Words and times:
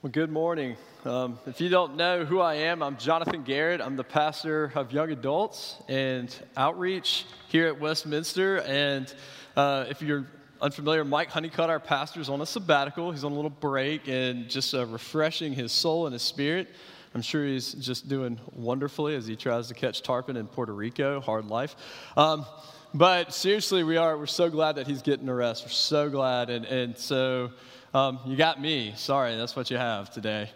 Well, 0.00 0.12
good 0.12 0.30
morning. 0.30 0.76
Um, 1.04 1.40
if 1.48 1.60
you 1.60 1.68
don't 1.68 1.96
know 1.96 2.24
who 2.24 2.38
I 2.38 2.54
am, 2.54 2.84
I'm 2.84 2.96
Jonathan 2.98 3.42
Garrett. 3.42 3.80
I'm 3.80 3.96
the 3.96 4.04
pastor 4.04 4.70
of 4.76 4.92
young 4.92 5.10
adults 5.10 5.74
and 5.88 6.32
outreach 6.56 7.26
here 7.48 7.66
at 7.66 7.80
Westminster. 7.80 8.58
And 8.58 9.12
uh, 9.56 9.86
if 9.88 10.00
you're 10.00 10.28
unfamiliar, 10.60 11.04
Mike 11.04 11.30
Honeycutt, 11.30 11.68
our 11.68 11.80
pastor, 11.80 12.20
is 12.20 12.28
on 12.28 12.40
a 12.40 12.46
sabbatical. 12.46 13.10
He's 13.10 13.24
on 13.24 13.32
a 13.32 13.34
little 13.34 13.50
break 13.50 14.06
and 14.06 14.48
just 14.48 14.72
uh, 14.72 14.86
refreshing 14.86 15.52
his 15.52 15.72
soul 15.72 16.06
and 16.06 16.12
his 16.12 16.22
spirit. 16.22 16.68
I'm 17.12 17.22
sure 17.22 17.44
he's 17.44 17.72
just 17.72 18.08
doing 18.08 18.38
wonderfully 18.54 19.16
as 19.16 19.26
he 19.26 19.34
tries 19.34 19.66
to 19.66 19.74
catch 19.74 20.02
tarpon 20.02 20.36
in 20.36 20.46
Puerto 20.46 20.74
Rico. 20.74 21.20
Hard 21.20 21.46
life. 21.46 21.74
Um, 22.16 22.46
but 22.94 23.34
seriously, 23.34 23.82
we 23.82 23.96
are, 23.96 24.16
we're 24.16 24.26
so 24.26 24.48
glad 24.48 24.76
that 24.76 24.86
he's 24.86 25.02
getting 25.02 25.28
a 25.28 25.34
rest. 25.34 25.64
We're 25.64 25.70
so 25.70 26.08
glad. 26.08 26.50
And, 26.50 26.66
and 26.66 26.96
so, 26.96 27.50
um, 27.94 28.20
you 28.26 28.36
got 28.36 28.60
me. 28.60 28.92
Sorry, 28.96 29.36
that's 29.36 29.56
what 29.56 29.70
you 29.70 29.78
have 29.78 30.10
today. 30.10 30.50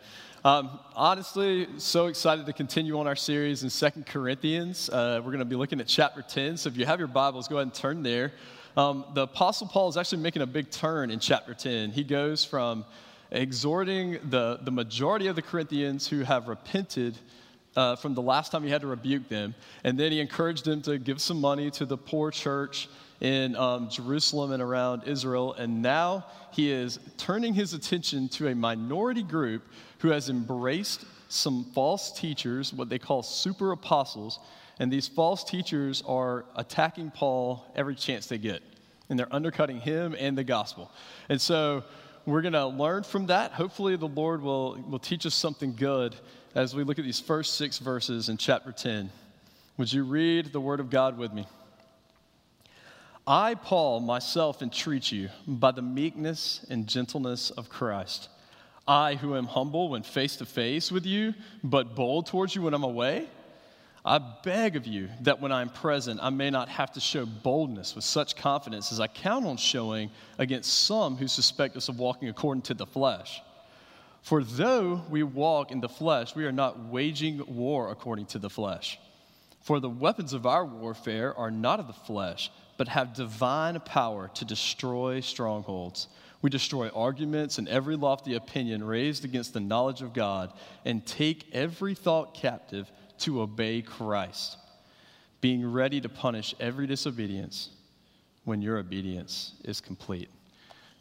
Um, 0.45 0.81
honestly, 0.95 1.67
so 1.79 2.09
excited 2.09 2.45
to 2.47 2.53
continue 2.53 2.99
on 2.99 3.07
our 3.07 3.17
series 3.17 3.63
in 3.63 3.71
Second 3.71 4.07
Corinthians. 4.07 4.91
Uh, 4.91 5.21
we're 5.25 5.31
going 5.31 5.39
to 5.39 5.45
be 5.45 5.57
looking 5.57 5.81
at 5.81 5.87
chapter 5.87 6.21
10. 6.21 6.59
So 6.59 6.69
if 6.69 6.77
you 6.77 6.85
have 6.85 6.99
your 6.99 7.09
Bibles, 7.09 7.49
go 7.49 7.57
ahead 7.57 7.69
and 7.69 7.75
turn 7.75 8.03
there. 8.03 8.33
Um, 8.77 9.05
the 9.15 9.23
Apostle 9.23 9.67
Paul 9.69 9.89
is 9.89 9.97
actually 9.97 10.21
making 10.23 10.43
a 10.43 10.47
big 10.47 10.71
turn 10.71 11.11
in 11.11 11.21
chapter 11.21 11.55
10. 11.55 11.93
He 11.93 12.05
goes 12.05 12.45
from 12.45 12.85
exhorting 13.31 14.19
the, 14.29 14.59
the 14.63 14.71
majority 14.71 15.29
of 15.29 15.37
the 15.37 15.43
Corinthians 15.43 16.07
who 16.07 16.23
have 16.23 16.49
repented 16.49 17.17
uh, 17.77 17.97
from 17.97 18.15
the 18.15 18.23
last 18.23 18.53
time 18.53 18.63
he 18.63 18.71
had 18.71 18.83
to 18.83 18.87
rebuke 18.87 19.29
them, 19.29 19.55
and 19.85 19.99
then 19.99 20.13
he 20.13 20.21
encouraged 20.21 20.65
them 20.65 20.83
to 20.83 20.99
give 20.99 21.21
some 21.21 21.41
money 21.41 21.71
to 21.71 21.87
the 21.87 21.97
poor 21.97 22.31
church 22.31 22.89
in 23.21 23.55
um, 23.57 23.89
Jerusalem 23.89 24.53
and 24.53 24.63
around 24.63 25.05
Israel, 25.07 25.55
and 25.55 25.81
now 25.81 26.27
he 26.51 26.71
is 26.71 26.99
turning 27.17 27.55
his 27.55 27.73
attention 27.73 28.29
to 28.31 28.49
a 28.49 28.55
minority 28.55 29.23
group 29.23 29.63
who 29.99 30.09
has 30.09 30.29
embraced 30.29 31.05
some 31.29 31.65
false 31.73 32.13
teachers, 32.13 32.75
what 32.75 32.89
they 32.89 32.99
call 32.99 33.23
super 33.23 33.73
apostles, 33.73 34.39
and 34.79 34.93
these 34.93 35.09
false 35.09 35.45
teachers 35.45 36.03
are 36.07 36.45
attacking 36.57 37.11
Paul 37.11 37.65
every 37.77 37.95
chance 37.95 38.27
they 38.27 38.39
get, 38.39 38.63
and 39.09 39.19
they're 39.19 39.33
undercutting 39.33 39.81
him 39.81 40.15
and 40.19 40.37
the 40.37 40.45
gospel. 40.45 40.91
And 41.29 41.41
so 41.41 41.85
we're 42.27 42.43
going 42.43 42.53
to 42.53 42.67
learn 42.67 43.03
from 43.03 43.27
that. 43.27 43.53
Hopefully, 43.53 43.97
the 43.97 44.09
Lord 44.09 44.43
will, 44.43 44.81
will 44.89 44.99
teach 44.99 45.27
us 45.27 45.35
something 45.35 45.75
good 45.75 46.17
as 46.55 46.75
we 46.75 46.85
look 46.85 46.99
at 46.99 47.05
these 47.05 47.21
first 47.21 47.55
six 47.55 47.79
verses 47.79 48.29
in 48.29 48.37
chapter 48.37 48.73
10. 48.73 49.11
Would 49.79 49.93
you 49.93 50.05
read 50.05 50.53
the 50.53 50.61
word 50.61 50.81
of 50.81 50.91
God 50.91 51.17
with 51.17 51.33
me? 51.33 51.47
I, 53.27 53.55
Paul, 53.55 54.01
myself 54.01 54.63
entreat 54.63 55.11
you 55.13 55.31
by 55.47 55.71
the 55.71 55.81
meekness 55.81 56.67
and 56.69 56.87
gentleness 56.87 57.51
of 57.51 57.69
Christ. 57.69 58.29
I, 58.87 59.15
who 59.15 59.37
am 59.37 59.47
humble 59.47 59.91
when 59.91 60.03
face 60.03 60.37
to 60.37 60.45
face 60.45 60.91
with 60.91 61.07
you, 61.07 61.33
but 61.63 61.95
bold 61.95 62.27
towards 62.27 62.55
you 62.55 62.63
when 62.63 62.75
I'm 62.75 62.83
away, 62.83 63.29
I 64.05 64.19
beg 64.19 64.75
of 64.75 64.87
you 64.87 65.09
that 65.21 65.41
when 65.41 65.53
I'm 65.53 65.69
present, 65.69 66.19
I 66.21 66.31
may 66.31 66.51
not 66.51 66.69
have 66.69 66.93
to 66.93 67.01
show 67.01 67.25
boldness 67.25 67.95
with 67.95 68.05
such 68.05 68.35
confidence 68.35 68.91
as 68.91 68.99
I 68.99 69.07
count 69.07 69.47
on 69.47 69.57
showing 69.57 70.11
against 70.39 70.85
some 70.85 71.17
who 71.17 71.29
suspect 71.29 71.77
us 71.77 71.89
of 71.89 72.01
walking 72.01 72.29
according 72.29 72.63
to 72.63 72.75
the 72.75 72.87
flesh. 72.87 73.41
For 74.23 74.43
though 74.43 75.03
we 75.11 75.23
walk 75.23 75.71
in 75.71 75.81
the 75.81 75.89
flesh, 75.89 76.35
we 76.35 76.45
are 76.45 76.53
not 76.53 76.87
waging 76.87 77.45
war 77.47 77.91
according 77.91 78.27
to 78.27 78.39
the 78.39 78.51
flesh. 78.51 78.99
For 79.61 79.79
the 79.79 79.91
weapons 79.91 80.33
of 80.33 80.47
our 80.47 80.65
warfare 80.65 81.37
are 81.37 81.51
not 81.51 81.81
of 81.81 81.87
the 81.87 81.93
flesh 81.93 82.51
but 82.77 82.89
have 82.89 83.15
divine 83.15 83.79
power 83.81 84.29
to 84.35 84.45
destroy 84.45 85.21
strongholds. 85.21 86.09
We 86.41 86.51
destroy 86.51 86.89
arguments 86.89 87.59
and 87.59 87.69
every 87.69 87.95
lofty 87.95 88.35
opinion 88.35 88.83
raised 88.83 89.25
against 89.25 89.53
the 89.53 89.61
knowledge 89.61 90.03
of 90.03 90.13
God 90.13 90.53
and 90.85 91.07
take 91.07 91.47
every 91.53 91.95
thought 91.95 92.35
captive 92.35 92.91
to 93.19 93.43
obey 93.43 93.83
Christ, 93.83 94.57
being 95.41 95.65
ready 95.71 96.01
to 96.01 96.09
punish 96.09 96.55
every 96.59 96.89
disobedience 96.89 97.71
when 98.45 98.61
your 98.61 98.79
obedience 98.79 99.53
is 99.65 99.81
complete. 99.81 100.29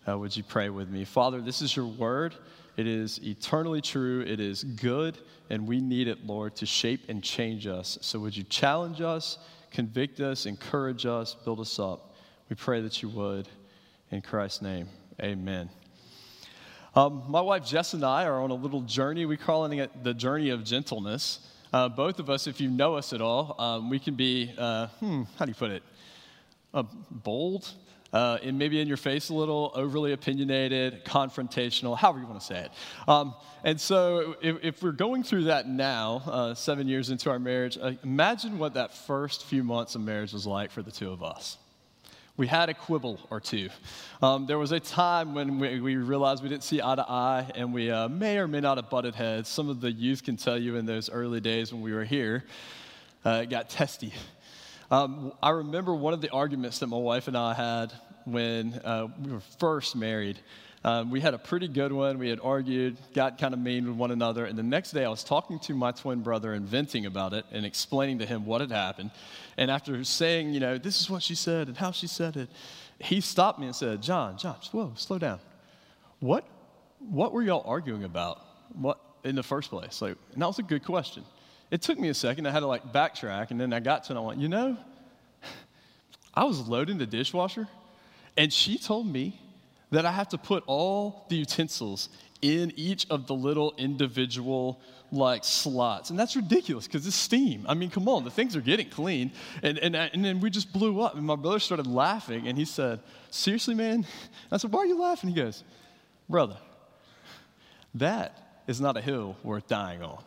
Uh, 0.08 0.18
would 0.18 0.36
you 0.38 0.44
pray 0.44 0.70
with 0.70 0.90
me? 0.90 1.04
Father, 1.04 1.42
this 1.42 1.64
is 1.64 1.76
your 1.76 1.88
word. 1.88 2.36
It 2.78 2.88
is 2.88 3.20
eternally 3.24 3.82
true. 3.82 4.22
It 4.22 4.40
is 4.40 4.64
good, 4.64 5.18
and 5.50 5.68
we 5.68 5.82
need 5.82 6.08
it, 6.08 6.26
Lord, 6.26 6.56
to 6.58 6.66
shape 6.66 7.10
and 7.10 7.24
change 7.24 7.68
us. 7.68 7.98
So 8.02 8.20
would 8.20 8.36
you 8.36 8.44
challenge 8.44 9.02
us? 9.02 9.38
convict 9.72 10.20
us, 10.20 10.46
encourage 10.46 11.06
us, 11.06 11.34
build 11.34 11.60
us 11.60 11.80
up. 11.80 12.14
We 12.50 12.56
pray 12.56 12.82
that 12.82 13.02
you 13.02 13.10
would. 13.10 13.48
In 14.12 14.22
Christ's 14.22 14.62
name, 14.62 14.90
amen. 15.22 15.70
Um, 16.94 17.24
my 17.30 17.40
wife 17.40 17.66
Jess 17.66 17.94
and 17.94 18.04
I 18.04 18.26
are 18.26 18.42
on 18.42 18.52
a 18.52 18.56
little 18.56 18.82
journey. 18.82 19.26
We're 19.26 19.38
calling 19.38 19.80
it 19.80 20.04
the 20.04 20.14
journey 20.14 20.50
of 20.50 20.66
gentleness. 20.66 21.48
Uh, 21.72 21.88
both 21.88 22.20
of 22.20 22.30
us, 22.30 22.48
if 22.48 22.60
you 22.60 22.70
know 22.70 22.96
us 22.96 23.14
at 23.14 23.22
all, 23.22 23.56
um, 23.58 23.90
we 23.90 23.98
can 23.98 24.16
be, 24.16 24.54
uh, 24.58 24.88
hmm, 25.00 25.24
how 25.40 25.46
do 25.46 25.52
you 25.52 25.56
put 25.56 25.72
it? 25.72 25.84
Uh, 26.74 26.84
bold, 27.10 27.72
uh, 28.14 28.38
and 28.44 28.58
maybe 28.58 28.80
in 28.80 28.88
your 28.88 28.98
face 28.98 29.30
a 29.30 29.34
little, 29.34 29.72
overly 29.74 30.12
opinionated, 30.14 31.06
confrontational, 31.06 31.98
however 31.98 32.20
you 32.20 32.26
want 32.26 32.40
to 32.40 32.46
say 32.46 32.60
it. 32.66 32.72
Um, 33.08 33.34
and 33.64 33.80
so, 33.80 34.36
if, 34.42 34.58
if, 34.64 34.84
we're 34.84 34.92
going 34.92 35.24
through 35.24 35.46
that 35.46 35.68
now, 35.68 36.22
uh, 36.26 36.54
seven 36.54 36.88
years 36.88 37.10
into 37.10 37.30
our 37.30 37.40
marriage, 37.40 37.78
uh, 37.82 37.94
imagine 38.04 38.60
what 38.60 38.74
that 38.74 38.94
first 38.94 39.46
few 39.46 39.64
months 39.64 39.96
of 39.96 40.02
marriage 40.02 40.34
was 40.34 40.46
like 40.46 40.72
for 40.72 40.82
the 40.82 40.92
two 40.92 41.12
of 41.12 41.24
us. 41.24 41.58
We 42.38 42.48
had 42.48 42.70
a 42.70 42.74
quibble 42.74 43.20
or 43.30 43.40
two. 43.40 43.70
Um, 44.22 44.46
there 44.46 44.58
was 44.58 44.72
a 44.72 44.80
time 44.80 45.36
when 45.36 45.60
we, 45.60 45.80
we, 45.80 45.96
realized 45.98 46.42
we 46.42 46.50
didn't 46.50 46.64
see 46.64 46.82
eye 46.82 46.96
to 46.96 47.06
eye, 47.08 47.52
and 47.56 47.74
we 47.74 47.92
uh, 47.92 48.08
may 48.08 48.40
or 48.40 48.48
may 48.48 48.62
not 48.62 48.78
have 48.78 48.90
butted 48.90 49.16
heads. 49.16 49.48
Some 49.48 49.70
of 49.70 49.80
the 49.80 49.92
youth 49.92 50.24
can 50.24 50.38
tell 50.38 50.58
you 50.58 50.76
in 50.76 50.86
those 50.86 51.10
early 51.10 51.40
days 51.40 51.72
when 51.72 51.82
we 51.82 51.94
were 51.94 52.06
here, 52.06 52.46
uh, 53.26 53.42
it 53.44 53.50
got 53.50 53.70
testy. 53.70 54.14
Um, 54.92 55.32
I 55.42 55.52
remember 55.52 55.96
one 55.96 56.14
of 56.14 56.20
the 56.20 56.30
arguments 56.32 56.80
that 56.80 56.88
my 56.88 56.98
wife 56.98 57.30
and 57.30 57.38
I 57.38 57.54
had 57.54 57.94
when 58.26 58.74
uh, 58.84 59.08
we 59.24 59.32
were 59.32 59.40
first 59.58 59.96
married. 59.96 60.38
Um, 60.84 61.10
we 61.10 61.22
had 61.22 61.34
a 61.34 61.38
pretty 61.38 61.70
good 61.70 61.94
one. 61.94 62.20
We 62.20 62.28
had 62.28 62.42
argued, 62.44 62.98
got 63.14 63.38
kind 63.38 63.54
of 63.54 63.62
mean 63.62 63.88
with 63.88 63.96
one 63.96 64.12
another. 64.12 64.44
And 64.44 64.58
the 64.58 64.64
next 64.64 64.92
day, 64.92 65.06
I 65.06 65.10
was 65.10 65.24
talking 65.24 65.60
to 65.60 65.74
my 65.74 65.94
twin 65.94 66.24
brother 66.24 66.52
and 66.52 66.68
venting 66.68 67.06
about 67.06 67.32
it 67.32 67.46
and 67.54 67.66
explaining 67.66 68.20
to 68.20 68.26
him 68.26 68.46
what 68.46 68.60
had 68.60 68.70
happened. 68.70 69.12
And 69.56 69.72
after 69.72 70.04
saying, 70.04 70.54
you 70.54 70.60
know, 70.60 70.78
this 70.78 71.00
is 71.00 71.10
what 71.10 71.24
she 71.24 71.36
said 71.36 71.70
and 71.70 71.78
how 71.78 71.92
she 71.92 72.08
said 72.08 72.36
it, 72.36 72.50
he 73.00 73.22
stopped 73.22 73.60
me 73.60 73.68
and 73.68 73.76
said, 73.76 74.02
John, 74.02 74.38
John, 74.38 74.58
whoa, 74.74 74.92
slow 74.96 75.18
down. 75.18 75.40
What, 76.20 76.46
what 77.00 77.32
were 77.32 77.44
y'all 77.44 77.64
arguing 77.66 78.04
about? 78.04 78.42
What 78.74 79.00
in 79.24 79.36
the 79.36 79.44
first 79.44 79.70
place? 79.70 80.02
Like, 80.02 80.18
and 80.34 80.42
that 80.42 80.48
was 80.48 80.60
a 80.60 80.64
good 80.64 80.84
question 80.84 81.24
it 81.72 81.82
took 81.82 81.98
me 81.98 82.10
a 82.10 82.14
second. 82.14 82.46
I 82.46 82.52
had 82.52 82.60
to 82.60 82.68
like 82.68 82.92
backtrack, 82.94 83.52
and 83.52 83.60
then 83.60 83.74
I 83.74 83.80
got 83.80 84.04
to 84.06 84.08
it. 84.08 84.18
And 84.18 84.20
I 84.20 84.22
went, 84.22 84.40
you 84.40 84.50
know, 84.50 84.78
I 86.34 86.44
was 86.44 86.68
loading 86.68 86.98
the 86.98 87.06
dishwasher, 87.06 87.68
and 88.38 88.52
she 88.52 88.78
told 88.78 89.08
me 89.08 89.40
that 89.90 90.06
I 90.06 90.12
have 90.12 90.30
to 90.30 90.38
put 90.38 90.64
all 90.68 91.26
the 91.30 91.38
utensils 91.38 92.10
in 92.42 92.74
each 92.76 93.06
of 93.10 93.28
the 93.28 93.36
little 93.36 93.74
individual 93.78 94.80
like 95.12 95.44
slots. 95.44 96.10
And 96.10 96.18
that's 96.18 96.36
ridiculous 96.36 96.88
because 96.88 97.06
it's 97.06 97.16
steam. 97.16 97.66
I 97.68 97.74
mean, 97.74 97.90
come 97.90 98.08
on, 98.08 98.24
the 98.24 98.32
things 98.32 98.56
are 98.56 98.62
getting 98.62 98.90
clean. 98.90 99.32
And, 99.62 99.78
and, 99.78 99.96
uh, 99.96 100.10
and 100.14 100.24
then 100.24 100.40
we 100.40 100.50
just 100.50 100.72
blew 100.72 101.02
up. 101.02 101.16
And 101.16 101.26
my 101.26 101.36
brother 101.36 101.60
started 101.60 101.88
laughing 101.88 102.48
and 102.48 102.58
he 102.58 102.66
said, 102.66 103.00
Seriously, 103.30 103.76
man? 103.76 104.06
I 104.52 104.58
said, 104.58 104.72
Why 104.72 104.82
are 104.82 104.86
you 104.86 105.00
laughing? 105.00 105.30
He 105.30 105.36
goes, 105.36 105.64
Brother, 106.30 106.58
that 107.96 108.64
is 108.68 108.80
not 108.80 108.98
a 108.98 109.02
hill 109.02 109.36
worth 109.44 109.68
dying 109.68 110.02
on. 110.02 110.24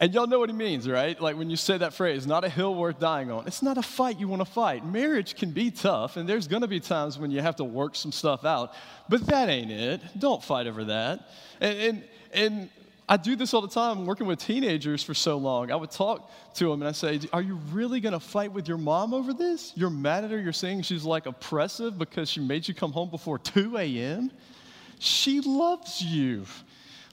And 0.00 0.14
y'all 0.14 0.28
know 0.28 0.38
what 0.38 0.48
he 0.48 0.54
means, 0.54 0.88
right? 0.88 1.20
Like 1.20 1.36
when 1.36 1.50
you 1.50 1.56
say 1.56 1.76
that 1.78 1.92
phrase, 1.92 2.24
not 2.24 2.44
a 2.44 2.48
hill 2.48 2.74
worth 2.74 3.00
dying 3.00 3.32
on. 3.32 3.48
It's 3.48 3.62
not 3.62 3.78
a 3.78 3.82
fight 3.82 4.20
you 4.20 4.28
want 4.28 4.40
to 4.40 4.50
fight. 4.50 4.86
Marriage 4.86 5.34
can 5.34 5.50
be 5.50 5.72
tough, 5.72 6.16
and 6.16 6.28
there's 6.28 6.46
going 6.46 6.62
to 6.62 6.68
be 6.68 6.78
times 6.78 7.18
when 7.18 7.32
you 7.32 7.40
have 7.40 7.56
to 7.56 7.64
work 7.64 7.96
some 7.96 8.12
stuff 8.12 8.44
out, 8.44 8.74
but 9.08 9.26
that 9.26 9.48
ain't 9.48 9.72
it. 9.72 10.00
Don't 10.16 10.42
fight 10.42 10.68
over 10.68 10.84
that. 10.84 11.28
And, 11.60 11.78
and, 11.78 12.04
and 12.32 12.70
I 13.08 13.16
do 13.16 13.34
this 13.34 13.54
all 13.54 13.60
the 13.60 13.68
time 13.68 14.06
working 14.06 14.26
with 14.26 14.38
teenagers 14.38 15.02
for 15.02 15.14
so 15.14 15.38
long. 15.38 15.72
I 15.72 15.76
would 15.76 15.90
talk 15.90 16.30
to 16.54 16.68
them 16.68 16.82
and 16.82 16.88
I 16.88 16.92
say, 16.92 17.18
Are 17.32 17.42
you 17.42 17.54
really 17.72 18.00
going 18.00 18.12
to 18.12 18.20
fight 18.20 18.52
with 18.52 18.68
your 18.68 18.76
mom 18.76 19.14
over 19.14 19.32
this? 19.32 19.72
You're 19.74 19.90
mad 19.90 20.24
at 20.24 20.30
her. 20.30 20.38
You're 20.38 20.52
saying 20.52 20.82
she's 20.82 21.04
like 21.04 21.26
oppressive 21.26 21.98
because 21.98 22.28
she 22.28 22.40
made 22.40 22.68
you 22.68 22.74
come 22.74 22.92
home 22.92 23.08
before 23.10 23.38
2 23.38 23.78
a.m.? 23.78 24.30
She 24.98 25.40
loves 25.40 26.02
you. 26.02 26.44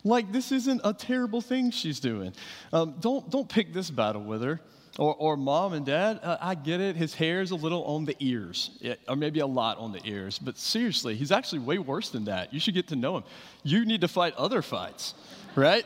Like, 0.05 0.31
this 0.31 0.51
isn't 0.51 0.81
a 0.83 0.93
terrible 0.93 1.41
thing 1.41 1.71
she's 1.71 1.99
doing. 1.99 2.33
Um, 2.71 2.95
don't, 2.99 3.29
don't 3.29 3.49
pick 3.49 3.73
this 3.73 3.89
battle 3.89 4.23
with 4.23 4.43
her. 4.43 4.61
Or, 4.97 5.13
or 5.15 5.35
mom 5.35 5.73
and 5.73 5.85
dad, 5.85 6.21
uh, 6.23 6.37
I 6.39 6.55
get 6.55 6.79
it. 6.79 6.95
His 6.95 7.13
hair 7.13 7.41
is 7.41 7.51
a 7.51 7.55
little 7.55 7.83
on 7.83 8.05
the 8.05 8.15
ears, 8.21 8.69
or 9.09 9.17
maybe 9.17 9.41
a 9.41 9.45
lot 9.45 9.77
on 9.77 9.91
the 9.91 9.99
ears. 10.05 10.39
But 10.39 10.57
seriously, 10.57 11.15
he's 11.15 11.33
actually 11.33 11.59
way 11.59 11.79
worse 11.79 12.11
than 12.11 12.23
that. 12.25 12.53
You 12.53 12.61
should 12.61 12.75
get 12.75 12.87
to 12.89 12.95
know 12.95 13.17
him. 13.17 13.23
You 13.63 13.83
need 13.83 13.99
to 14.01 14.07
fight 14.07 14.33
other 14.35 14.61
fights, 14.61 15.13
right? 15.55 15.85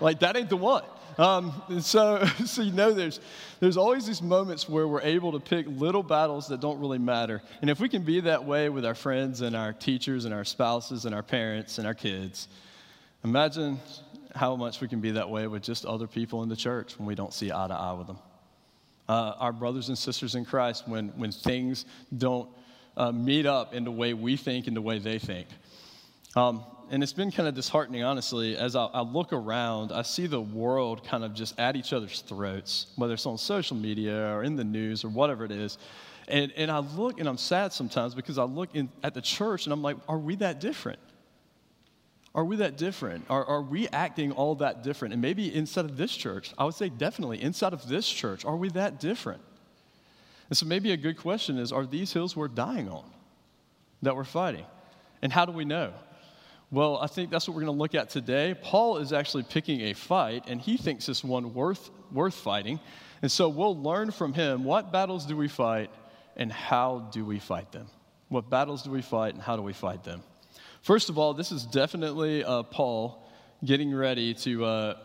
like, 0.00 0.20
that 0.20 0.36
ain't 0.36 0.50
the 0.50 0.56
one. 0.56 0.84
Um, 1.18 1.80
so, 1.80 2.24
so 2.44 2.62
you 2.62 2.72
know, 2.72 2.92
there's, 2.92 3.18
there's 3.60 3.76
always 3.76 4.06
these 4.06 4.22
moments 4.22 4.68
where 4.68 4.86
we're 4.86 5.02
able 5.02 5.32
to 5.32 5.40
pick 5.40 5.66
little 5.68 6.02
battles 6.02 6.48
that 6.48 6.60
don't 6.60 6.78
really 6.78 6.98
matter. 6.98 7.42
And 7.60 7.70
if 7.70 7.80
we 7.80 7.88
can 7.88 8.02
be 8.02 8.20
that 8.20 8.44
way 8.44 8.68
with 8.68 8.84
our 8.84 8.94
friends 8.94 9.40
and 9.40 9.56
our 9.56 9.72
teachers 9.72 10.26
and 10.26 10.34
our 10.34 10.44
spouses 10.44 11.06
and 11.06 11.14
our 11.14 11.22
parents 11.22 11.78
and 11.78 11.86
our 11.86 11.94
kids, 11.94 12.48
Imagine 13.24 13.80
how 14.34 14.54
much 14.54 14.82
we 14.82 14.88
can 14.88 15.00
be 15.00 15.12
that 15.12 15.30
way 15.30 15.46
with 15.46 15.62
just 15.62 15.86
other 15.86 16.06
people 16.06 16.42
in 16.42 16.50
the 16.50 16.56
church 16.56 16.98
when 16.98 17.06
we 17.06 17.14
don't 17.14 17.32
see 17.32 17.50
eye 17.50 17.66
to 17.66 17.74
eye 17.74 17.92
with 17.94 18.06
them. 18.06 18.18
Uh, 19.08 19.32
our 19.38 19.52
brothers 19.52 19.88
and 19.88 19.96
sisters 19.96 20.34
in 20.34 20.44
Christ, 20.44 20.86
when, 20.86 21.08
when 21.16 21.32
things 21.32 21.86
don't 22.18 22.48
uh, 22.98 23.12
meet 23.12 23.46
up 23.46 23.72
in 23.72 23.84
the 23.84 23.90
way 23.90 24.12
we 24.12 24.36
think 24.36 24.66
and 24.66 24.76
the 24.76 24.82
way 24.82 24.98
they 24.98 25.18
think. 25.18 25.48
Um, 26.36 26.64
and 26.90 27.02
it's 27.02 27.14
been 27.14 27.30
kind 27.30 27.48
of 27.48 27.54
disheartening, 27.54 28.02
honestly, 28.02 28.58
as 28.58 28.76
I, 28.76 28.84
I, 28.86 29.00
look 29.00 29.32
around, 29.32 29.90
I 29.90 30.02
see 30.02 30.26
the 30.26 30.40
world 30.40 31.02
kind 31.06 31.24
of 31.24 31.32
just 31.32 31.58
at 31.58 31.76
each 31.76 31.94
other's 31.94 32.20
throats, 32.20 32.88
whether 32.96 33.14
it's 33.14 33.24
on 33.24 33.38
social 33.38 33.76
media 33.76 34.34
or 34.34 34.42
in 34.42 34.54
the 34.54 34.64
news 34.64 35.02
or 35.02 35.08
whatever 35.08 35.46
it 35.46 35.50
is. 35.50 35.78
And, 36.28 36.52
and 36.56 36.70
I 36.70 36.80
look 36.80 37.20
and 37.20 37.28
I'm 37.28 37.38
sad 37.38 37.72
sometimes 37.72 38.14
because 38.14 38.36
I 38.36 38.44
look 38.44 38.74
in, 38.74 38.90
at 39.02 39.14
the 39.14 39.22
church 39.22 39.64
and 39.64 39.72
I'm 39.72 39.82
like, 39.82 39.96
are 40.08 40.18
we 40.18 40.36
that 40.36 40.60
different? 40.60 40.98
Are 42.34 42.44
we 42.44 42.56
that 42.56 42.76
different? 42.76 43.26
Are, 43.30 43.44
are 43.44 43.62
we 43.62 43.86
acting 43.88 44.32
all 44.32 44.56
that 44.56 44.82
different? 44.82 45.12
And 45.12 45.22
maybe 45.22 45.54
inside 45.54 45.84
of 45.84 45.96
this 45.96 46.14
church, 46.14 46.52
I 46.58 46.64
would 46.64 46.74
say 46.74 46.88
definitely 46.88 47.40
inside 47.40 47.72
of 47.72 47.86
this 47.88 48.08
church, 48.08 48.44
are 48.44 48.56
we 48.56 48.70
that 48.70 48.98
different? 48.98 49.40
And 50.48 50.58
so 50.58 50.66
maybe 50.66 50.92
a 50.92 50.96
good 50.96 51.16
question 51.16 51.58
is 51.58 51.72
are 51.72 51.86
these 51.86 52.12
hills 52.12 52.36
we're 52.36 52.48
dying 52.48 52.88
on 52.88 53.04
that 54.02 54.16
we're 54.16 54.24
fighting? 54.24 54.66
And 55.22 55.32
how 55.32 55.44
do 55.44 55.52
we 55.52 55.64
know? 55.64 55.92
Well, 56.70 56.98
I 56.98 57.06
think 57.06 57.30
that's 57.30 57.46
what 57.46 57.54
we're 57.54 57.62
going 57.62 57.76
to 57.76 57.80
look 57.80 57.94
at 57.94 58.10
today. 58.10 58.54
Paul 58.60 58.96
is 58.98 59.12
actually 59.12 59.44
picking 59.44 59.82
a 59.82 59.92
fight, 59.92 60.44
and 60.48 60.60
he 60.60 60.76
thinks 60.76 61.08
it's 61.08 61.22
one 61.22 61.54
worth, 61.54 61.90
worth 62.10 62.34
fighting. 62.34 62.80
And 63.22 63.30
so 63.30 63.48
we'll 63.48 63.80
learn 63.80 64.10
from 64.10 64.32
him 64.32 64.64
what 64.64 64.90
battles 64.90 65.24
do 65.24 65.36
we 65.36 65.46
fight 65.46 65.90
and 66.36 66.50
how 66.50 67.08
do 67.12 67.24
we 67.24 67.38
fight 67.38 67.70
them? 67.70 67.86
What 68.28 68.50
battles 68.50 68.82
do 68.82 68.90
we 68.90 69.02
fight 69.02 69.34
and 69.34 69.42
how 69.42 69.54
do 69.54 69.62
we 69.62 69.72
fight 69.72 70.02
them? 70.02 70.22
First 70.84 71.08
of 71.08 71.16
all, 71.16 71.32
this 71.32 71.50
is 71.50 71.64
definitely 71.64 72.44
uh, 72.44 72.62
Paul 72.62 73.26
getting 73.64 73.94
ready 73.94 74.34
to, 74.34 74.66
uh, 74.66 74.96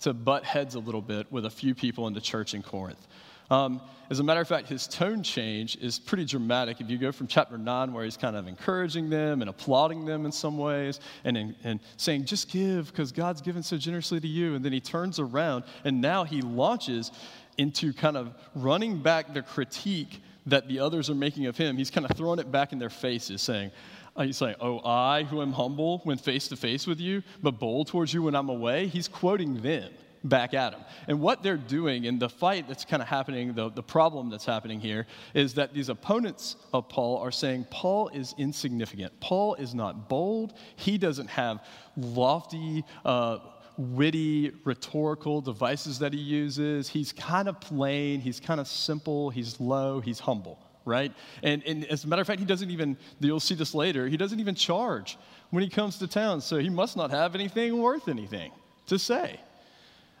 to 0.00 0.12
butt 0.12 0.44
heads 0.44 0.74
a 0.74 0.78
little 0.78 1.00
bit 1.00 1.32
with 1.32 1.46
a 1.46 1.50
few 1.50 1.74
people 1.74 2.06
in 2.08 2.12
the 2.12 2.20
church 2.20 2.52
in 2.52 2.62
Corinth. 2.62 3.08
Um, 3.50 3.80
as 4.10 4.20
a 4.20 4.22
matter 4.22 4.42
of 4.42 4.48
fact, 4.48 4.68
his 4.68 4.86
tone 4.86 5.22
change 5.22 5.78
is 5.78 5.98
pretty 5.98 6.26
dramatic. 6.26 6.82
If 6.82 6.90
you 6.90 6.98
go 6.98 7.10
from 7.10 7.26
chapter 7.26 7.56
9, 7.56 7.94
where 7.94 8.04
he's 8.04 8.18
kind 8.18 8.36
of 8.36 8.46
encouraging 8.46 9.08
them 9.08 9.40
and 9.40 9.48
applauding 9.48 10.04
them 10.04 10.26
in 10.26 10.32
some 10.32 10.58
ways 10.58 11.00
and, 11.24 11.38
and, 11.38 11.54
and 11.64 11.80
saying, 11.96 12.26
just 12.26 12.50
give 12.50 12.88
because 12.88 13.10
God's 13.10 13.40
given 13.40 13.62
so 13.62 13.78
generously 13.78 14.20
to 14.20 14.28
you. 14.28 14.56
And 14.56 14.62
then 14.62 14.74
he 14.74 14.80
turns 14.80 15.18
around 15.18 15.64
and 15.86 16.02
now 16.02 16.24
he 16.24 16.42
launches 16.42 17.12
into 17.56 17.94
kind 17.94 18.18
of 18.18 18.34
running 18.54 19.00
back 19.00 19.32
the 19.32 19.40
critique 19.40 20.20
that 20.44 20.68
the 20.68 20.80
others 20.80 21.08
are 21.08 21.14
making 21.14 21.46
of 21.46 21.56
him. 21.56 21.78
He's 21.78 21.90
kind 21.90 22.04
of 22.08 22.14
throwing 22.14 22.40
it 22.40 22.52
back 22.52 22.74
in 22.74 22.78
their 22.78 22.90
faces, 22.90 23.40
saying, 23.40 23.70
uh, 24.18 24.24
he's 24.24 24.36
saying, 24.36 24.56
Oh, 24.60 24.80
I 24.84 25.22
who 25.22 25.40
am 25.40 25.52
humble 25.52 26.00
when 26.02 26.18
face 26.18 26.48
to 26.48 26.56
face 26.56 26.86
with 26.86 26.98
you, 26.98 27.22
but 27.40 27.52
bold 27.52 27.86
towards 27.86 28.12
you 28.12 28.22
when 28.24 28.34
I'm 28.34 28.48
away. 28.48 28.88
He's 28.88 29.06
quoting 29.06 29.62
them 29.62 29.92
back 30.24 30.54
at 30.54 30.74
him. 30.74 30.80
And 31.06 31.20
what 31.20 31.44
they're 31.44 31.56
doing 31.56 32.04
in 32.04 32.18
the 32.18 32.28
fight 32.28 32.66
that's 32.66 32.84
kind 32.84 33.00
of 33.00 33.08
happening, 33.08 33.54
the, 33.54 33.70
the 33.70 33.82
problem 33.82 34.28
that's 34.28 34.44
happening 34.44 34.80
here, 34.80 35.06
is 35.34 35.54
that 35.54 35.72
these 35.72 35.88
opponents 35.88 36.56
of 36.72 36.88
Paul 36.88 37.18
are 37.18 37.30
saying 37.30 37.68
Paul 37.70 38.08
is 38.08 38.34
insignificant. 38.38 39.18
Paul 39.20 39.54
is 39.54 39.72
not 39.72 40.08
bold. 40.08 40.54
He 40.74 40.98
doesn't 40.98 41.28
have 41.28 41.64
lofty, 41.96 42.84
uh, 43.04 43.38
witty, 43.76 44.50
rhetorical 44.64 45.40
devices 45.40 46.00
that 46.00 46.12
he 46.12 46.18
uses. 46.18 46.88
He's 46.88 47.12
kind 47.12 47.48
of 47.48 47.60
plain, 47.60 48.20
he's 48.20 48.40
kind 48.40 48.58
of 48.58 48.66
simple, 48.66 49.30
he's 49.30 49.60
low, 49.60 50.00
he's 50.00 50.18
humble 50.18 50.67
right? 50.88 51.12
And, 51.42 51.62
and 51.64 51.84
as 51.84 52.04
a 52.04 52.08
matter 52.08 52.22
of 52.22 52.26
fact, 52.26 52.40
he 52.40 52.46
doesn't 52.46 52.70
even, 52.70 52.96
you'll 53.20 53.38
see 53.38 53.54
this 53.54 53.74
later, 53.74 54.08
he 54.08 54.16
doesn't 54.16 54.40
even 54.40 54.54
charge 54.54 55.18
when 55.50 55.62
he 55.62 55.68
comes 55.68 55.98
to 55.98 56.06
town. 56.08 56.40
So 56.40 56.58
he 56.58 56.68
must 56.68 56.96
not 56.96 57.10
have 57.10 57.34
anything 57.34 57.78
worth 57.78 58.08
anything 58.08 58.50
to 58.86 58.98
say. 58.98 59.38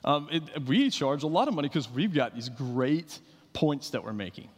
Um, 0.04 0.28
it, 0.30 0.42
we 0.66 0.90
charge 0.90 1.22
a 1.22 1.26
lot 1.26 1.48
of 1.48 1.54
money 1.54 1.68
because 1.68 1.90
we've 1.90 2.14
got 2.14 2.34
these 2.34 2.48
great 2.48 3.18
points 3.52 3.90
that 3.90 4.04
we're 4.04 4.12
making. 4.12 4.48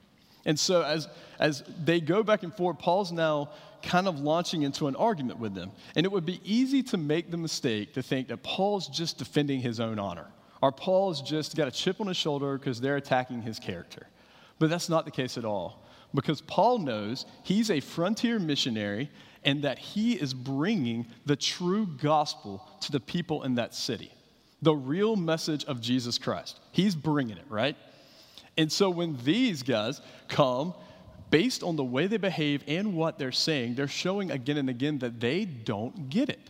And 0.45 0.59
so 0.59 0.83
as, 0.83 1.09
as 1.39 1.63
they 1.85 2.01
go 2.01 2.23
back 2.23 2.43
and 2.43 2.55
forth, 2.55 2.79
Paul's 2.79 3.13
now 3.13 3.51
kind 3.83 4.09
of 4.09 4.21
launching 4.21 4.63
into 4.63 4.89
an 4.89 4.97
argument 4.97 5.39
with 5.39 5.55
them. 5.55 5.71
And 5.97 6.05
it 6.05 6.13
would 6.13 6.27
be 6.27 6.41
easy 6.45 6.83
to 6.85 6.97
make 6.97 7.31
the 7.31 7.37
mistake 7.37 7.95
to 7.95 8.03
think 8.03 8.29
that 8.29 8.43
Paul's 8.43 8.89
just 8.89 9.19
defending 9.19 9.61
his 9.61 9.81
own 9.81 9.99
honor, 9.99 10.27
or 10.63 10.73
Paul's 10.73 11.23
just 11.23 11.57
got 11.57 11.69
a 11.69 11.71
chip 11.71 12.01
on 12.01 12.07
his 12.07 12.17
shoulder 12.17 12.59
because 12.59 12.81
they're 12.81 12.97
attacking 12.97 13.43
his 13.43 13.59
character. 13.59 14.07
But 14.59 14.69
that's 14.69 14.89
not 14.89 15.05
the 15.07 15.11
case 15.11 15.39
at 15.39 15.45
all 15.45 15.83
because 16.15 16.41
Paul 16.41 16.79
knows 16.79 17.27
he's 17.43 17.71
a 17.71 17.81
frontier 17.81 18.39
missionary 18.39 19.11
and 19.45 19.63
that 19.63 19.79
he 19.79 20.15
is 20.15 20.35
bringing 20.35 21.07
the 21.25 21.37
true 21.37 21.87
gospel 21.87 22.69
to 22.81 22.93
the 22.93 23.01
people 23.01 23.43
in 23.45 23.55
that 23.55 23.75
city. 23.75 24.13
The 24.63 24.75
real 24.75 25.17
message 25.17 25.65
of 25.65 25.81
Jesus 25.81 26.19
Christ. 26.19 26.61
He's 26.73 26.95
bringing 26.95 27.39
it, 27.39 27.47
right? 27.49 27.77
And 28.59 28.71
so 28.71 28.91
when 28.91 29.17
these 29.25 29.63
guys 29.63 30.01
come, 30.29 30.75
based 31.31 31.63
on 31.63 31.77
the 31.77 31.85
way 31.85 32.07
they 32.07 32.19
behave 32.19 32.63
and 32.67 32.95
what 32.95 33.19
they're 33.19 33.33
saying, 33.33 33.75
they're 33.75 33.89
showing 33.89 34.31
again 34.31 34.59
and 34.59 34.69
again 34.69 34.99
that 34.99 35.21
they 35.21 35.45
don't 35.45 36.11
get 36.11 36.29
it. 36.29 36.41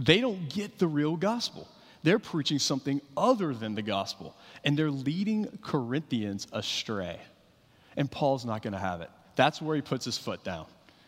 They 0.00 0.20
don't 0.20 0.48
get 0.48 0.78
the 0.78 0.86
real 0.86 1.16
gospel. 1.16 1.68
They're 2.02 2.18
preaching 2.18 2.58
something 2.58 3.02
other 3.16 3.52
than 3.52 3.74
the 3.74 3.82
gospel, 3.82 4.34
and 4.64 4.78
they're 4.78 4.90
leading 4.90 5.58
Corinthians 5.62 6.46
astray. 6.52 7.20
And 8.00 8.10
Paul's 8.10 8.46
not 8.46 8.62
going 8.62 8.72
to 8.72 8.78
have 8.78 9.02
it. 9.02 9.10
That's 9.36 9.60
where 9.60 9.76
he 9.76 9.82
puts 9.82 10.06
his 10.06 10.16
foot 10.16 10.42
down. 10.42 10.64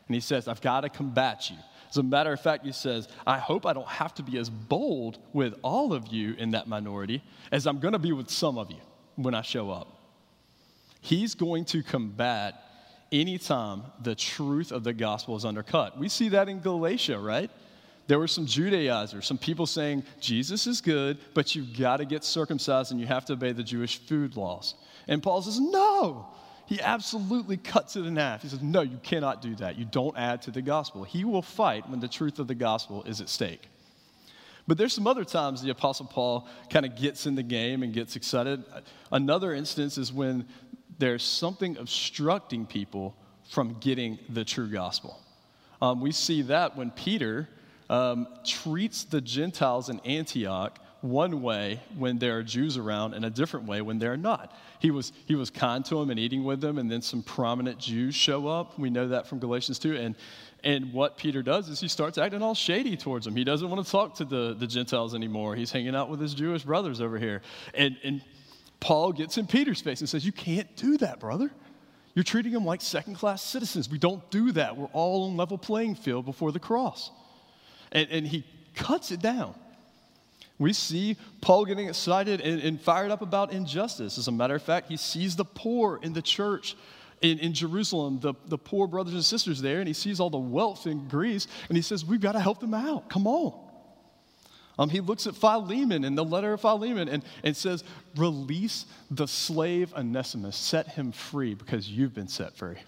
And 0.08 0.14
he 0.14 0.20
says, 0.20 0.46
I've 0.46 0.60
got 0.60 0.82
to 0.82 0.90
combat 0.90 1.48
you. 1.48 1.56
As 1.88 1.96
a 1.96 2.02
matter 2.02 2.30
of 2.30 2.38
fact, 2.38 2.66
he 2.66 2.72
says, 2.72 3.08
I 3.26 3.38
hope 3.38 3.64
I 3.64 3.72
don't 3.72 3.88
have 3.88 4.12
to 4.16 4.22
be 4.22 4.36
as 4.36 4.50
bold 4.50 5.16
with 5.32 5.54
all 5.62 5.94
of 5.94 6.08
you 6.08 6.34
in 6.34 6.50
that 6.50 6.66
minority 6.66 7.24
as 7.50 7.66
I'm 7.66 7.80
going 7.80 7.92
to 7.92 7.98
be 7.98 8.12
with 8.12 8.28
some 8.28 8.58
of 8.58 8.70
you 8.70 8.76
when 9.16 9.34
I 9.34 9.40
show 9.40 9.70
up. 9.70 9.88
He's 11.00 11.34
going 11.34 11.64
to 11.66 11.82
combat 11.82 12.62
anytime 13.10 13.84
the 14.02 14.14
truth 14.14 14.70
of 14.70 14.84
the 14.84 14.92
gospel 14.92 15.34
is 15.34 15.46
undercut. 15.46 15.98
We 15.98 16.10
see 16.10 16.28
that 16.28 16.50
in 16.50 16.60
Galatia, 16.60 17.18
right? 17.18 17.50
There 18.06 18.18
were 18.18 18.28
some 18.28 18.44
Judaizers, 18.44 19.24
some 19.24 19.38
people 19.38 19.64
saying 19.64 20.04
Jesus 20.20 20.66
is 20.66 20.82
good, 20.82 21.16
but 21.32 21.56
you've 21.56 21.74
got 21.78 21.98
to 21.98 22.04
get 22.04 22.22
circumcised 22.22 22.92
and 22.92 23.00
you 23.00 23.06
have 23.06 23.24
to 23.24 23.32
obey 23.32 23.52
the 23.52 23.62
Jewish 23.62 23.98
food 24.06 24.36
laws. 24.36 24.74
And 25.08 25.22
Paul 25.22 25.40
says, 25.40 25.58
No, 25.58 26.26
he 26.66 26.80
absolutely 26.80 27.56
cuts 27.56 27.96
it 27.96 28.06
in 28.06 28.16
half. 28.16 28.42
He 28.42 28.48
says, 28.48 28.62
No, 28.62 28.82
you 28.82 28.98
cannot 29.02 29.42
do 29.42 29.54
that. 29.56 29.78
You 29.78 29.84
don't 29.84 30.16
add 30.16 30.42
to 30.42 30.50
the 30.50 30.62
gospel. 30.62 31.04
He 31.04 31.24
will 31.24 31.42
fight 31.42 31.88
when 31.88 32.00
the 32.00 32.08
truth 32.08 32.38
of 32.38 32.46
the 32.46 32.54
gospel 32.54 33.02
is 33.04 33.20
at 33.20 33.28
stake. 33.28 33.68
But 34.66 34.78
there's 34.78 34.92
some 34.92 35.06
other 35.06 35.24
times 35.24 35.60
the 35.60 35.70
Apostle 35.70 36.06
Paul 36.06 36.46
kind 36.70 36.86
of 36.86 36.94
gets 36.96 37.26
in 37.26 37.34
the 37.34 37.42
game 37.42 37.82
and 37.82 37.92
gets 37.92 38.14
excited. 38.14 38.62
Another 39.10 39.52
instance 39.52 39.98
is 39.98 40.12
when 40.12 40.46
there's 40.98 41.24
something 41.24 41.76
obstructing 41.78 42.66
people 42.66 43.16
from 43.50 43.76
getting 43.81 44.19
the 44.28 44.44
true 44.44 44.69
gospel. 44.69 45.20
Um, 45.81 46.00
we 46.00 46.12
see 46.12 46.42
that 46.42 46.76
when 46.76 46.92
Peter 46.92 47.48
um, 47.90 48.28
treats 48.44 49.02
the 49.04 49.20
Gentiles 49.20 49.88
in 49.88 49.98
Antioch 50.00 50.78
one 51.02 51.42
way 51.42 51.80
when 51.96 52.18
there 52.18 52.38
are 52.38 52.42
Jews 52.42 52.78
around 52.78 53.14
and 53.14 53.24
a 53.24 53.30
different 53.30 53.66
way 53.66 53.82
when 53.82 53.98
there 53.98 54.12
are 54.12 54.16
not. 54.16 54.56
He 54.78 54.90
was, 54.90 55.12
he 55.26 55.34
was 55.34 55.50
kind 55.50 55.84
to 55.86 55.96
them 55.96 56.10
and 56.10 56.18
eating 56.18 56.44
with 56.44 56.60
them, 56.60 56.78
and 56.78 56.90
then 56.90 57.02
some 57.02 57.22
prominent 57.22 57.78
Jews 57.78 58.14
show 58.14 58.46
up. 58.46 58.78
We 58.78 58.88
know 58.88 59.08
that 59.08 59.26
from 59.26 59.40
Galatians 59.40 59.78
2. 59.80 59.96
And, 59.96 60.14
and 60.62 60.92
what 60.92 61.16
Peter 61.16 61.42
does 61.42 61.68
is 61.68 61.80
he 61.80 61.88
starts 61.88 62.18
acting 62.18 62.40
all 62.40 62.54
shady 62.54 62.96
towards 62.96 63.24
them. 63.24 63.34
He 63.34 63.42
doesn't 63.42 63.68
want 63.68 63.84
to 63.84 63.90
talk 63.90 64.14
to 64.16 64.24
the, 64.24 64.54
the 64.58 64.66
Gentiles 64.66 65.14
anymore. 65.14 65.56
He's 65.56 65.72
hanging 65.72 65.96
out 65.96 66.08
with 66.08 66.20
his 66.20 66.34
Jewish 66.34 66.62
brothers 66.62 67.00
over 67.00 67.18
here. 67.18 67.42
And, 67.74 67.96
and 68.04 68.22
Paul 68.78 69.12
gets 69.12 69.38
in 69.38 69.46
Peter's 69.46 69.80
face 69.80 70.00
and 70.00 70.08
says, 70.08 70.24
You 70.24 70.32
can't 70.32 70.74
do 70.76 70.98
that, 70.98 71.18
brother. 71.18 71.50
You're 72.14 72.24
treating 72.24 72.52
them 72.52 72.64
like 72.64 72.80
second 72.80 73.14
class 73.14 73.42
citizens. 73.42 73.88
We 73.88 73.98
don't 73.98 74.28
do 74.30 74.52
that. 74.52 74.76
We're 74.76 74.86
all 74.86 75.30
on 75.30 75.36
level 75.36 75.58
playing 75.58 75.96
field 75.96 76.26
before 76.26 76.52
the 76.52 76.60
cross. 76.60 77.10
And, 77.90 78.08
and 78.10 78.26
he 78.26 78.44
cuts 78.74 79.10
it 79.10 79.20
down. 79.20 79.54
We 80.62 80.72
see 80.72 81.16
Paul 81.40 81.64
getting 81.64 81.88
excited 81.88 82.40
and, 82.40 82.62
and, 82.62 82.81
fired 82.81 83.10
up 83.10 83.20
about 83.20 83.52
injustice. 83.52 84.16
As 84.16 84.28
a 84.28 84.32
matter 84.32 84.54
of 84.54 84.62
fact, 84.62 84.88
he 84.88 84.96
sees 84.96 85.34
the 85.34 85.44
poor 85.44 85.98
in 86.02 86.12
the 86.12 86.22
church 86.22 86.76
in, 87.20 87.40
in 87.40 87.52
Jerusalem, 87.52 88.20
the, 88.20 88.34
the 88.46 88.58
poor 88.58 88.86
brothers 88.86 89.14
and 89.14 89.24
sisters 89.24 89.60
there, 89.60 89.81
and 89.81 89.88
he 89.88 89.92
sees 89.92 90.20
all 90.20 90.31
the 90.31 90.38
wealth 90.38 90.86
in 90.86 91.08
Greece, 91.08 91.48
and 91.69 91.76
he 91.76 91.82
says, 91.82 92.04
We've 92.04 92.20
got 92.20 92.32
to 92.32 92.40
help 92.40 92.60
them 92.60 92.74
out. 92.74 93.10
Come 93.10 93.26
on. 93.26 93.58
Um, 94.78 94.88
he 94.88 95.00
looks 95.00 95.26
at 95.26 95.34
Philemon 95.34 96.04
in 96.04 96.14
the 96.14 96.24
letter 96.24 96.52
of 96.52 96.60
Philemon 96.60 97.08
and, 97.08 97.24
and 97.42 97.56
says, 97.56 97.82
Release 98.16 98.86
the 99.10 99.26
slave 99.26 99.92
Onesimus, 99.94 100.56
set 100.56 100.86
him 100.86 101.10
free 101.10 101.54
because 101.54 101.88
you've 101.90 102.14
been 102.14 102.28
set 102.28 102.56
free. 102.56 102.78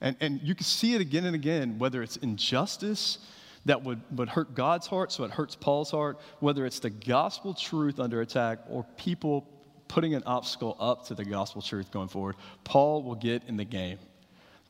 And, 0.00 0.16
and 0.20 0.40
you 0.42 0.56
can 0.56 0.64
see 0.64 0.94
it 0.94 1.00
again 1.00 1.26
and 1.26 1.36
again, 1.36 1.78
whether 1.78 2.02
it's 2.02 2.16
injustice 2.16 3.18
that 3.66 3.82
would, 3.82 4.00
would 4.16 4.28
hurt 4.28 4.54
God's 4.54 4.86
heart, 4.86 5.12
so 5.12 5.24
it 5.24 5.30
hurts 5.30 5.56
Paul's 5.56 5.90
heart, 5.90 6.20
whether 6.40 6.66
it's 6.66 6.80
the 6.80 6.90
gospel 6.90 7.54
truth 7.54 7.98
under 7.98 8.20
attack 8.20 8.58
or 8.68 8.84
people 8.96 9.48
putting 9.88 10.14
an 10.14 10.22
obstacle 10.26 10.76
up 10.80 11.06
to 11.06 11.14
the 11.14 11.24
gospel 11.24 11.62
truth 11.62 11.90
going 11.90 12.08
forward, 12.08 12.36
Paul 12.64 13.02
will 13.02 13.14
get 13.14 13.42
in 13.46 13.56
the 13.56 13.64
game. 13.64 13.98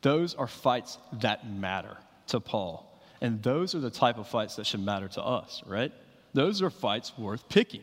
Those 0.03 0.35
are 0.35 0.47
fights 0.47 0.99
that 1.21 1.49
matter 1.51 1.97
to 2.29 2.41
Paul. 2.41 3.01
And 3.21 3.43
those 3.43 3.75
are 3.75 3.81
the 3.81 3.91
type 3.91 4.19
of 4.19 4.29
fights 4.29 4.57
that 4.57 4.67
should 4.67 4.85
matter 4.85 5.09
to 5.09 5.23
us, 5.23 5.63
right? 5.67 5.93
Those 6.35 6.63
are 6.63 6.71
fights 6.71 7.17
worth 7.17 7.49
picking. 7.49 7.83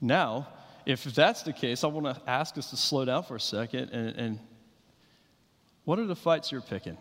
Now, 0.00 0.48
if 0.84 1.04
that's 1.04 1.42
the 1.42 1.52
case, 1.52 1.84
I 1.84 1.86
want 1.88 2.06
to 2.06 2.30
ask 2.30 2.58
us 2.58 2.70
to 2.70 2.76
slow 2.76 3.04
down 3.04 3.22
for 3.22 3.36
a 3.36 3.40
second 3.40 3.90
and, 3.90 4.16
and 4.16 4.38
what 5.84 6.00
are 6.00 6.06
the 6.06 6.16
fights 6.16 6.50
you're 6.50 6.60
picking? 6.60 6.98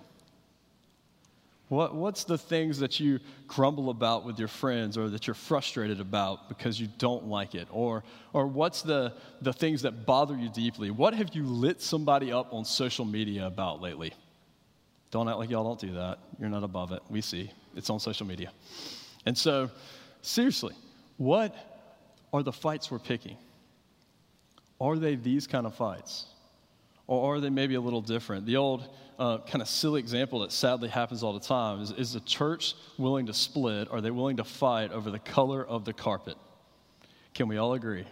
What, 1.68 1.96
what's 1.96 2.26
the 2.26 2.38
things 2.38 2.80
that 2.80 3.00
you 3.00 3.20
grumble 3.48 3.90
about 3.90 4.24
with 4.24 4.38
your 4.38 4.48
friends 4.48 4.98
or 4.98 5.10
that 5.10 5.26
you're 5.26 5.34
frustrated 5.34 6.00
about 6.00 6.48
because 6.48 6.80
you 6.80 6.88
don't 7.00 7.28
like 7.28 7.56
it? 7.56 7.68
Or, 7.72 8.04
or 8.34 8.46
what's 8.46 8.84
the, 8.84 9.14
the 9.42 9.52
things 9.52 9.82
that 9.82 10.06
bother 10.06 10.36
you 10.36 10.50
deeply? 10.50 10.92
What 10.92 11.16
have 11.16 11.34
you 11.34 11.44
lit 11.44 11.82
somebody 11.82 12.32
up 12.32 12.54
on 12.54 12.66
social 12.66 13.04
media 13.04 13.48
about 13.48 13.82
lately? 13.82 14.14
Don't 15.10 15.28
act 15.28 15.40
like 15.40 15.50
y'all 15.50 15.64
don't 15.64 15.80
do 15.80 15.94
that. 15.96 16.20
You're 16.40 16.50
not 16.50 16.64
above 16.64 16.92
it. 16.92 17.02
We 17.10 17.22
see. 17.22 17.50
It's 17.76 17.90
on 17.90 18.00
social 18.00 18.28
media. 18.28 18.52
And 19.26 19.36
so, 19.36 19.72
seriously, 20.22 20.76
what 21.18 21.56
are 22.32 22.44
the 22.44 22.52
fights 22.52 22.92
we're 22.92 23.00
picking? 23.00 23.38
Are 24.80 24.98
they 24.98 25.16
these 25.16 25.48
kind 25.48 25.66
of 25.66 25.74
fights? 25.74 26.26
Or 27.08 27.36
are 27.36 27.40
they 27.40 27.50
maybe 27.50 27.76
a 27.76 27.82
little 27.82 28.02
different? 28.02 28.46
The 28.46 28.58
old 28.58 28.88
uh, 29.20 29.40
kind 29.40 29.62
of 29.62 29.68
silly 29.68 30.00
example 30.00 30.40
that 30.40 30.52
sadly 30.52 30.90
happens 30.90 31.24
all 31.24 31.34
the 31.34 31.40
time 31.40 31.82
is 31.82 31.92
is 31.92 32.14
the 32.14 32.20
church 32.22 32.74
willing 32.98 33.28
to 33.28 33.34
split? 33.34 33.90
Are 33.92 34.02
they 34.02 34.12
willing 34.12 34.38
to 34.38 34.44
fight 34.44 34.92
over 34.92 35.12
the 35.12 35.20
color 35.20 35.64
of 35.64 35.86
the 35.86 35.94
carpet? 35.94 36.36
Can 37.34 37.48
we 37.48 37.58
all 37.58 37.74
agree? 37.74 38.06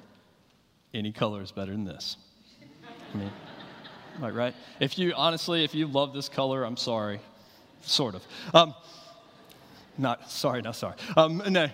Any 0.93 1.11
color 1.11 1.41
is 1.41 1.51
better 1.51 1.71
than 1.71 1.85
this. 1.85 2.17
I 3.13 3.17
mean, 3.17 3.31
right, 4.19 4.33
right? 4.33 4.55
If 4.79 4.99
you, 4.99 5.13
honestly, 5.15 5.63
if 5.63 5.73
you 5.73 5.87
love 5.87 6.13
this 6.13 6.29
color, 6.29 6.63
I'm 6.63 6.77
sorry. 6.77 7.19
Sort 7.81 8.15
of. 8.15 8.25
Um, 8.53 8.75
not 9.97 10.29
sorry, 10.29 10.61
not 10.61 10.75
sorry. 10.75 10.95
Um, 11.17 11.41
no, 11.49 11.67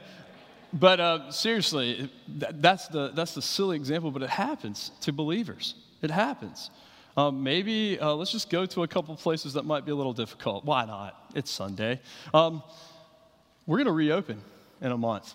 but 0.73 0.99
uh, 0.99 1.31
seriously, 1.31 2.09
that's, 2.27 2.87
the, 2.87 3.09
that's 3.09 3.33
the 3.33 3.41
silly 3.41 3.75
example, 3.75 4.11
but 4.11 4.21
it 4.21 4.29
happens 4.29 4.91
to 5.01 5.11
believers. 5.11 5.75
It 6.01 6.11
happens. 6.11 6.69
Um, 7.17 7.43
maybe 7.43 7.99
uh, 7.99 8.13
let's 8.13 8.31
just 8.31 8.49
go 8.49 8.65
to 8.67 8.83
a 8.83 8.87
couple 8.87 9.15
places 9.15 9.53
that 9.53 9.65
might 9.65 9.85
be 9.85 9.91
a 9.91 9.95
little 9.95 10.13
difficult. 10.13 10.63
Why 10.65 10.85
not? 10.85 11.15
It's 11.35 11.51
Sunday. 11.51 11.99
Um, 12.33 12.63
we're 13.65 13.77
going 13.77 13.87
to 13.87 13.91
reopen 13.91 14.41
in 14.81 14.91
a 14.91 14.97
month. 14.97 15.33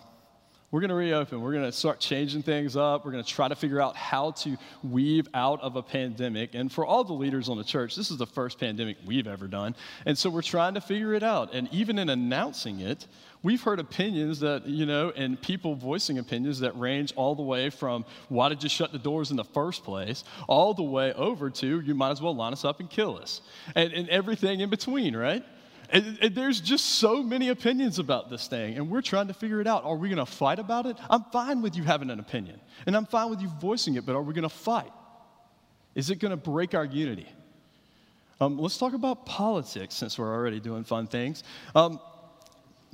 We're 0.75 0.81
going 0.81 0.89
to 0.89 0.95
reopen. 0.95 1.39
We're 1.39 1.53
going 1.53 1.63
to 1.63 1.71
start 1.71 2.01
changing 2.01 2.41
things 2.41 2.75
up. 2.75 3.05
We're 3.05 3.13
going 3.13 3.23
to 3.23 3.29
try 3.29 3.47
to 3.47 3.55
figure 3.55 3.79
out 3.79 3.95
how 3.95 4.31
to 4.31 4.57
weave 4.83 5.25
out 5.33 5.61
of 5.61 5.77
a 5.77 5.81
pandemic. 5.81 6.53
And 6.53 6.69
for 6.69 6.85
all 6.85 7.05
the 7.05 7.13
leaders 7.13 7.47
on 7.47 7.55
the 7.55 7.63
church, 7.63 7.95
this 7.95 8.11
is 8.11 8.17
the 8.17 8.27
first 8.27 8.59
pandemic 8.59 8.97
we've 9.05 9.25
ever 9.25 9.47
done. 9.47 9.73
And 10.05 10.17
so 10.17 10.29
we're 10.29 10.41
trying 10.41 10.73
to 10.73 10.81
figure 10.81 11.13
it 11.13 11.23
out. 11.23 11.53
And 11.53 11.69
even 11.71 11.97
in 11.97 12.09
announcing 12.09 12.81
it, 12.81 13.07
we've 13.41 13.61
heard 13.61 13.79
opinions 13.79 14.41
that, 14.41 14.67
you 14.67 14.85
know, 14.85 15.13
and 15.15 15.41
people 15.41 15.75
voicing 15.75 16.17
opinions 16.17 16.59
that 16.59 16.77
range 16.77 17.13
all 17.15 17.35
the 17.35 17.41
way 17.41 17.69
from 17.69 18.03
why 18.27 18.49
did 18.49 18.61
you 18.61 18.67
shut 18.67 18.91
the 18.91 18.99
doors 18.99 19.31
in 19.31 19.37
the 19.37 19.45
first 19.45 19.85
place, 19.85 20.25
all 20.49 20.73
the 20.73 20.83
way 20.83 21.13
over 21.13 21.49
to 21.51 21.79
you 21.79 21.95
might 21.95 22.11
as 22.11 22.21
well 22.21 22.35
line 22.35 22.51
us 22.51 22.65
up 22.65 22.81
and 22.81 22.89
kill 22.89 23.17
us, 23.17 23.39
and, 23.75 23.93
and 23.93 24.09
everything 24.09 24.59
in 24.59 24.69
between, 24.69 25.15
right? 25.15 25.45
And, 25.91 26.17
and, 26.21 26.35
there's 26.35 26.61
just 26.61 26.85
so 26.85 27.21
many 27.21 27.49
opinions 27.49 27.99
about 27.99 28.29
this 28.29 28.47
thing, 28.47 28.77
and 28.77 28.89
we're 28.89 29.01
trying 29.01 29.27
to 29.27 29.33
figure 29.33 29.61
it 29.61 29.67
out. 29.67 29.83
Are 29.83 29.95
we 29.95 30.09
going 30.09 30.25
to 30.25 30.25
fight 30.25 30.59
about 30.59 30.85
it? 30.85 30.97
I'm 31.09 31.23
fine 31.31 31.61
with 31.61 31.75
you 31.75 31.83
having 31.83 32.09
an 32.09 32.19
opinion, 32.19 32.59
and 32.85 32.95
I'm 32.95 33.05
fine 33.05 33.29
with 33.29 33.41
you 33.41 33.49
voicing 33.61 33.95
it, 33.95 34.05
but 34.05 34.15
are 34.15 34.21
we 34.21 34.33
going 34.33 34.43
to 34.43 34.49
fight? 34.49 34.91
Is 35.93 36.09
it 36.09 36.19
going 36.19 36.31
to 36.31 36.37
break 36.37 36.73
our 36.73 36.85
unity? 36.85 37.27
Um, 38.41 38.57
let's 38.57 38.77
talk 38.77 38.93
about 38.93 39.25
politics 39.25 39.95
since 39.95 40.19
we're 40.19 40.33
already 40.33 40.59
doing 40.59 40.83
fun 40.83 41.07
things. 41.07 41.43
Um, 41.73 41.99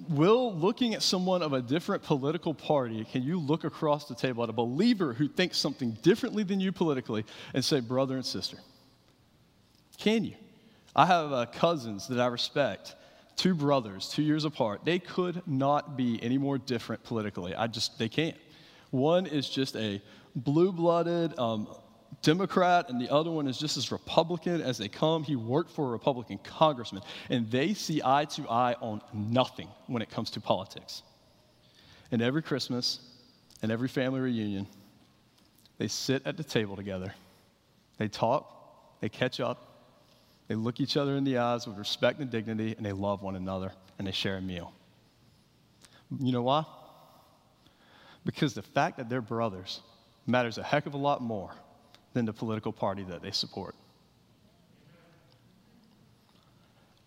will 0.09 0.53
looking 0.55 0.93
at 0.93 1.01
someone 1.01 1.41
of 1.41 1.53
a 1.53 1.61
different 1.61 2.03
political 2.03 2.53
party, 2.53 3.05
can 3.11 3.23
you 3.23 3.39
look 3.39 3.63
across 3.63 4.07
the 4.07 4.15
table 4.15 4.43
at 4.43 4.49
a 4.49 4.53
believer 4.53 5.13
who 5.13 5.27
thinks 5.27 5.57
something 5.57 5.91
differently 6.01 6.43
than 6.43 6.59
you 6.59 6.71
politically 6.71 7.25
and 7.53 7.63
say, 7.63 7.79
brother 7.79 8.15
and 8.15 8.25
sister? 8.25 8.57
Can 9.97 10.23
you? 10.23 10.35
I 10.95 11.05
have 11.05 11.31
uh, 11.31 11.45
cousins 11.45 12.07
that 12.07 12.19
I 12.19 12.27
respect, 12.27 12.95
two 13.35 13.53
brothers, 13.53 14.09
two 14.09 14.23
years 14.23 14.45
apart. 14.45 14.83
They 14.83 14.99
could 14.99 15.41
not 15.47 15.95
be 15.95 16.21
any 16.21 16.37
more 16.37 16.57
different 16.57 17.03
politically. 17.03 17.55
I 17.55 17.67
just, 17.67 17.97
they 17.97 18.09
can't. 18.09 18.37
One 18.89 19.25
is 19.25 19.49
just 19.49 19.75
a 19.75 20.01
blue 20.35 20.71
blooded, 20.71 21.37
um, 21.39 21.67
Democrat 22.21 22.89
and 22.89 23.01
the 23.01 23.09
other 23.09 23.31
one 23.31 23.47
is 23.47 23.57
just 23.57 23.77
as 23.77 23.91
Republican 23.91 24.61
as 24.61 24.77
they 24.77 24.87
come. 24.87 25.23
He 25.23 25.35
worked 25.35 25.71
for 25.71 25.87
a 25.87 25.89
Republican 25.89 26.39
congressman, 26.43 27.03
and 27.29 27.49
they 27.49 27.73
see 27.73 28.01
eye 28.03 28.25
to 28.25 28.47
eye 28.49 28.75
on 28.79 29.01
nothing 29.13 29.69
when 29.87 30.01
it 30.01 30.09
comes 30.09 30.29
to 30.31 30.41
politics. 30.41 31.03
And 32.11 32.21
every 32.21 32.43
Christmas 32.43 32.99
and 33.61 33.71
every 33.71 33.87
family 33.87 34.19
reunion, 34.19 34.67
they 35.77 35.87
sit 35.87 36.27
at 36.27 36.37
the 36.37 36.43
table 36.43 36.75
together. 36.75 37.13
They 37.97 38.07
talk, 38.07 38.99
they 38.99 39.09
catch 39.09 39.39
up, 39.39 39.70
they 40.51 40.55
look 40.55 40.81
each 40.81 40.97
other 40.97 41.15
in 41.15 41.23
the 41.23 41.37
eyes 41.37 41.65
with 41.65 41.77
respect 41.77 42.19
and 42.19 42.29
dignity, 42.29 42.75
and 42.75 42.85
they 42.85 42.91
love 42.91 43.21
one 43.21 43.37
another, 43.37 43.71
and 43.97 44.05
they 44.05 44.11
share 44.11 44.35
a 44.35 44.41
meal. 44.41 44.73
You 46.19 46.33
know 46.33 46.41
why? 46.41 46.65
Because 48.25 48.53
the 48.53 48.61
fact 48.61 48.97
that 48.97 49.07
they're 49.07 49.21
brothers 49.21 49.79
matters 50.27 50.57
a 50.57 50.63
heck 50.63 50.87
of 50.87 50.93
a 50.93 50.97
lot 50.97 51.21
more 51.21 51.51
than 52.11 52.25
the 52.25 52.33
political 52.33 52.73
party 52.73 53.03
that 53.03 53.21
they 53.21 53.31
support. 53.31 53.75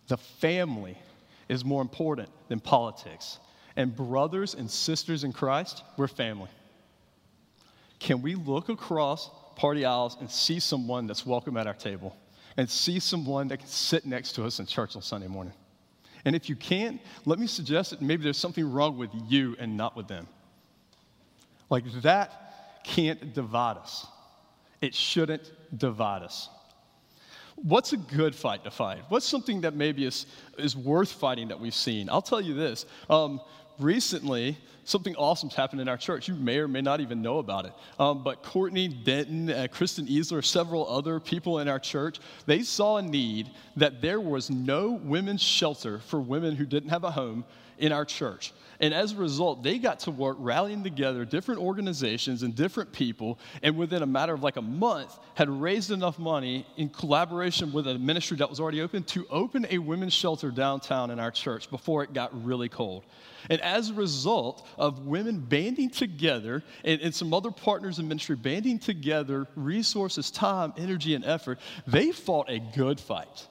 The 0.08 0.16
family 0.16 0.96
is 1.50 1.66
more 1.66 1.82
important 1.82 2.30
than 2.48 2.60
politics. 2.60 3.40
And 3.76 3.94
brothers 3.94 4.54
and 4.54 4.70
sisters 4.70 5.22
in 5.22 5.34
Christ, 5.34 5.82
we're 5.98 6.08
family. 6.08 6.48
Can 7.98 8.22
we 8.22 8.36
look 8.36 8.70
across 8.70 9.28
party 9.54 9.84
aisles 9.84 10.16
and 10.18 10.30
see 10.30 10.60
someone 10.60 11.06
that's 11.06 11.26
welcome 11.26 11.58
at 11.58 11.66
our 11.66 11.74
table 11.74 12.16
and 12.56 12.68
see 12.68 12.98
someone 12.98 13.48
that 13.48 13.58
can 13.58 13.68
sit 13.68 14.06
next 14.06 14.32
to 14.32 14.44
us 14.44 14.58
in 14.60 14.66
church 14.66 14.96
on 14.96 15.02
Sunday 15.02 15.28
morning? 15.28 15.54
And 16.24 16.34
if 16.34 16.48
you 16.48 16.56
can't, 16.56 17.00
let 17.24 17.38
me 17.38 17.46
suggest 17.46 17.90
that 17.90 18.00
maybe 18.00 18.24
there's 18.24 18.38
something 18.38 18.70
wrong 18.70 18.96
with 18.96 19.10
you 19.28 19.56
and 19.58 19.76
not 19.76 19.96
with 19.96 20.08
them. 20.08 20.26
Like 21.68 21.84
that 22.02 22.82
can't 22.84 23.34
divide 23.34 23.76
us. 23.76 24.06
It 24.80 24.94
shouldn't 24.94 25.50
divide 25.76 26.22
us. 26.22 26.48
What's 27.56 27.92
a 27.92 27.96
good 27.96 28.34
fight 28.34 28.64
to 28.64 28.70
fight? 28.70 29.02
What's 29.08 29.26
something 29.26 29.60
that 29.62 29.74
maybe 29.74 30.04
is, 30.04 30.26
is 30.58 30.76
worth 30.76 31.12
fighting 31.12 31.48
that 31.48 31.60
we've 31.60 31.74
seen? 31.74 32.08
I'll 32.08 32.22
tell 32.22 32.40
you 32.40 32.54
this. 32.54 32.84
Um, 33.08 33.40
recently, 33.78 34.56
something 34.84 35.14
awesome's 35.16 35.54
happened 35.54 35.80
in 35.80 35.88
our 35.88 35.96
church. 35.96 36.28
You 36.28 36.34
may 36.34 36.58
or 36.58 36.68
may 36.68 36.80
not 36.80 37.00
even 37.00 37.22
know 37.22 37.38
about 37.38 37.66
it. 37.66 37.72
Um, 37.98 38.22
but 38.22 38.42
Courtney 38.42 38.88
Denton, 38.88 39.50
uh, 39.50 39.66
Kristen 39.70 40.06
Easler, 40.06 40.44
several 40.44 40.88
other 40.88 41.20
people 41.20 41.58
in 41.60 41.68
our 41.68 41.78
church, 41.78 42.20
they 42.46 42.62
saw 42.62 42.98
a 42.98 43.02
need 43.02 43.50
that 43.76 44.00
there 44.00 44.20
was 44.20 44.50
no 44.50 44.92
women's 44.92 45.42
shelter 45.42 45.98
for 46.00 46.20
women 46.20 46.54
who 46.54 46.66
didn't 46.66 46.90
have 46.90 47.04
a 47.04 47.10
home 47.10 47.44
in 47.78 47.92
our 47.92 48.04
church. 48.04 48.52
And 48.80 48.92
as 48.92 49.12
a 49.12 49.16
result, 49.16 49.62
they 49.62 49.78
got 49.78 50.00
to 50.00 50.10
work 50.10 50.36
rallying 50.40 50.82
together 50.82 51.24
different 51.24 51.60
organizations 51.60 52.42
and 52.42 52.54
different 52.54 52.92
people, 52.92 53.38
and 53.62 53.76
within 53.76 54.02
a 54.02 54.06
matter 54.06 54.34
of 54.34 54.42
like 54.42 54.56
a 54.56 54.62
month, 54.62 55.16
had 55.34 55.48
raised 55.48 55.90
enough 55.90 56.18
money 56.18 56.66
in 56.76 56.88
collaboration 56.88 57.72
with 57.72 57.86
a 57.86 57.98
ministry 57.98 58.36
that 58.38 58.50
was 58.50 58.60
already 58.60 58.80
open 58.80 59.02
to 59.04 59.26
open 59.30 59.66
a 59.70 59.78
women's 59.78 60.12
shelter 60.12 60.50
downtown 60.50 61.10
in 61.10 61.20
our 61.20 61.30
church 61.30 61.70
before 61.70 62.02
it 62.02 62.12
got 62.12 62.44
really 62.44 62.68
cold. 62.68 63.04
And 63.50 63.60
as 63.60 63.90
a 63.90 63.94
result 63.94 64.66
of 64.78 65.06
women 65.06 65.38
banding 65.38 65.90
together 65.90 66.62
and, 66.84 67.00
and 67.00 67.14
some 67.14 67.34
other 67.34 67.50
partners 67.50 67.98
in 67.98 68.08
ministry 68.08 68.36
banding 68.36 68.78
together 68.78 69.46
resources, 69.54 70.30
time, 70.30 70.72
energy, 70.76 71.14
and 71.14 71.24
effort, 71.24 71.58
they 71.86 72.10
fought 72.10 72.50
a 72.50 72.58
good 72.58 72.98
fight. 72.98 73.46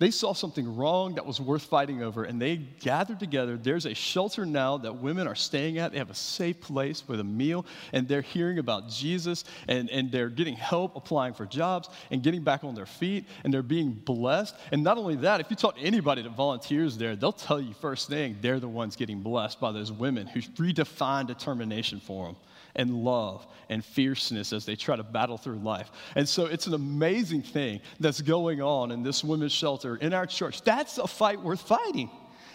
They 0.00 0.10
saw 0.10 0.32
something 0.32 0.76
wrong 0.76 1.16
that 1.16 1.26
was 1.26 1.42
worth 1.42 1.64
fighting 1.64 2.02
over, 2.02 2.24
and 2.24 2.40
they 2.40 2.56
gathered 2.56 3.20
together. 3.20 3.58
There's 3.58 3.84
a 3.84 3.92
shelter 3.92 4.46
now 4.46 4.78
that 4.78 4.96
women 4.96 5.28
are 5.28 5.34
staying 5.34 5.76
at. 5.76 5.92
They 5.92 5.98
have 5.98 6.08
a 6.08 6.14
safe 6.14 6.58
place 6.58 7.06
with 7.06 7.20
a 7.20 7.24
meal, 7.24 7.66
and 7.92 8.08
they're 8.08 8.22
hearing 8.22 8.58
about 8.58 8.88
Jesus, 8.88 9.44
and, 9.68 9.90
and 9.90 10.10
they're 10.10 10.30
getting 10.30 10.56
help 10.56 10.96
applying 10.96 11.34
for 11.34 11.44
jobs 11.44 11.90
and 12.10 12.22
getting 12.22 12.42
back 12.42 12.64
on 12.64 12.74
their 12.74 12.86
feet, 12.86 13.26
and 13.44 13.52
they're 13.52 13.62
being 13.62 13.92
blessed. 13.92 14.56
And 14.72 14.82
not 14.82 14.96
only 14.96 15.16
that, 15.16 15.42
if 15.42 15.50
you 15.50 15.56
talk 15.56 15.76
to 15.76 15.82
anybody 15.82 16.22
that 16.22 16.30
volunteers 16.30 16.96
there, 16.96 17.14
they'll 17.14 17.30
tell 17.30 17.60
you 17.60 17.74
first 17.74 18.08
thing 18.08 18.38
they're 18.40 18.58
the 18.58 18.68
ones 18.68 18.96
getting 18.96 19.20
blessed 19.20 19.60
by 19.60 19.70
those 19.70 19.92
women 19.92 20.26
who 20.26 20.40
redefine 20.40 21.26
determination 21.26 22.00
for 22.00 22.24
them 22.24 22.36
and 22.74 22.90
love 23.04 23.46
and 23.68 23.84
fierceness 23.84 24.52
as 24.52 24.64
they 24.64 24.76
try 24.76 24.96
to 24.96 25.02
battle 25.02 25.38
through 25.38 25.58
life. 25.58 25.90
And 26.16 26.28
so 26.28 26.46
it's 26.46 26.66
an 26.66 26.74
amazing 26.74 27.42
thing 27.42 27.80
that's 27.98 28.20
going 28.20 28.60
on 28.60 28.90
in 28.90 29.02
this 29.02 29.22
women's 29.24 29.52
shelter 29.52 29.96
in 29.96 30.12
our 30.12 30.26
church. 30.26 30.62
That's 30.62 30.98
a 30.98 31.06
fight 31.06 31.40
worth 31.40 31.62
fighting. 31.62 32.10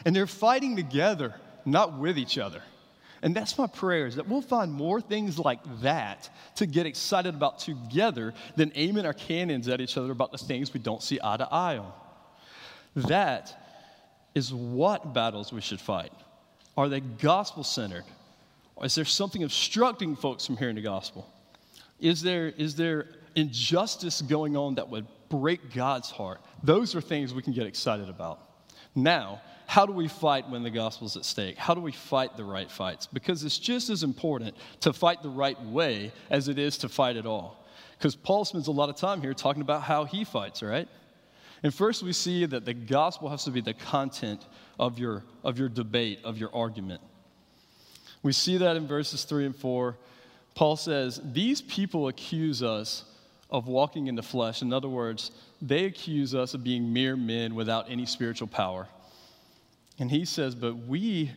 And 0.06 0.16
they're 0.16 0.28
fighting 0.28 0.76
together, 0.76 1.34
not 1.66 1.98
with 1.98 2.18
each 2.18 2.38
other. 2.38 2.62
And 3.22 3.34
that's 3.34 3.58
my 3.58 3.66
prayer 3.66 4.06
is 4.06 4.18
that 4.18 4.28
we'll 4.28 4.42
find 4.42 4.72
more 4.72 5.02
things 5.02 5.40
like 5.40 5.60
that 5.82 6.30
to 6.58 6.66
get 6.66 6.86
excited 6.86 7.34
about 7.34 7.60
together 7.60 8.34
than 8.56 8.72
aiming 8.76 9.06
our 9.06 9.14
cannons 9.14 9.68
at 9.68 9.82
each 9.82 9.98
other 9.98 10.12
about 10.12 10.32
the 10.32 10.38
things 10.38 10.74
we 10.74 10.80
don't 10.80 11.02
see 11.02 11.20
eye 11.24 11.38
to 11.38 11.52
eye 11.52 11.78
on. 11.78 11.92
That 12.96 13.56
is 14.36 14.54
what 14.54 15.14
battles 15.14 15.52
we 15.52 15.62
should 15.62 15.80
fight. 15.80 16.12
Are 16.78 16.90
they 16.90 17.00
gospel 17.00 17.64
centered? 17.64 18.04
Is 18.84 18.96
there 18.96 19.06
something 19.06 19.44
obstructing 19.44 20.16
folks 20.16 20.46
from 20.46 20.58
hearing 20.58 20.76
the 20.76 20.82
gospel? 20.82 21.32
Is 22.00 22.22
there, 22.22 22.48
is 22.48 22.76
there 22.76 23.08
injustice 23.36 24.22
going 24.22 24.58
on 24.58 24.76
that 24.76 24.90
would 24.90 25.08
break 25.30 25.74
God's 25.74 26.12
heart? 26.12 26.42
Those 26.64 26.96
are 26.96 27.02
things 27.02 27.34
we 27.34 27.42
can 27.42 27.54
get 27.54 27.66
excited 27.66 28.10
about. 28.10 28.42
Now, 28.94 29.42
how 29.68 29.86
do 29.86 29.94
we 29.94 30.08
fight 30.08 30.50
when 30.50 30.64
the 30.64 30.70
gospel's 30.70 31.18
at 31.18 31.26
stake? 31.26 31.58
How 31.58 31.74
do 31.74 31.82
we 31.82 31.92
fight 31.92 32.38
the 32.38 32.44
right 32.44 32.70
fights? 32.70 33.08
Because 33.08 33.44
it's 33.44 33.58
just 33.58 33.90
as 33.90 34.04
important 34.04 34.56
to 34.82 34.94
fight 34.94 35.24
the 35.24 35.30
right 35.30 35.60
way 35.64 36.12
as 36.30 36.48
it 36.48 36.60
is 36.60 36.78
to 36.80 36.90
fight 36.90 37.18
at 37.18 37.26
all. 37.26 37.66
Because 37.98 38.16
Paul 38.16 38.46
spends 38.46 38.68
a 38.68 38.72
lot 38.72 38.90
of 38.90 38.98
time 38.98 39.22
here 39.22 39.34
talking 39.34 39.62
about 39.62 39.82
how 39.82 40.06
he 40.06 40.24
fights, 40.24 40.62
right? 40.62 40.88
And 41.64 41.74
first, 41.74 42.04
we 42.04 42.14
see 42.14 42.46
that 42.46 42.66
the 42.66 42.74
gospel 42.74 43.30
has 43.30 43.46
to 43.46 43.52
be 43.52 43.62
the 43.62 43.74
content 43.74 44.46
of 44.80 45.00
your, 45.00 45.24
of 45.44 45.58
your 45.58 45.70
debate, 45.70 46.20
of 46.24 46.38
your 46.38 46.54
argument. 46.54 47.02
We 48.26 48.32
see 48.32 48.58
that 48.58 48.76
in 48.76 48.88
verses 48.88 49.24
3 49.24 49.46
and 49.46 49.56
4. 49.56 49.96
Paul 50.56 50.78
says, 50.78 51.22
These 51.24 51.62
people 51.62 52.08
accuse 52.08 52.64
us 52.64 53.06
of 53.52 53.68
walking 53.68 54.08
in 54.08 54.16
the 54.16 54.24
flesh. 54.24 54.64
In 54.64 54.74
other 54.74 54.90
words, 54.90 55.30
they 55.62 55.86
accuse 55.86 56.34
us 56.34 56.56
of 56.56 56.64
being 56.64 56.92
mere 56.92 57.16
men 57.16 57.54
without 57.54 57.86
any 57.88 58.08
spiritual 58.08 58.48
power. 58.48 58.88
And 60.00 60.10
he 60.10 60.26
says, 60.26 60.56
But 60.56 60.76
we, 60.76 61.34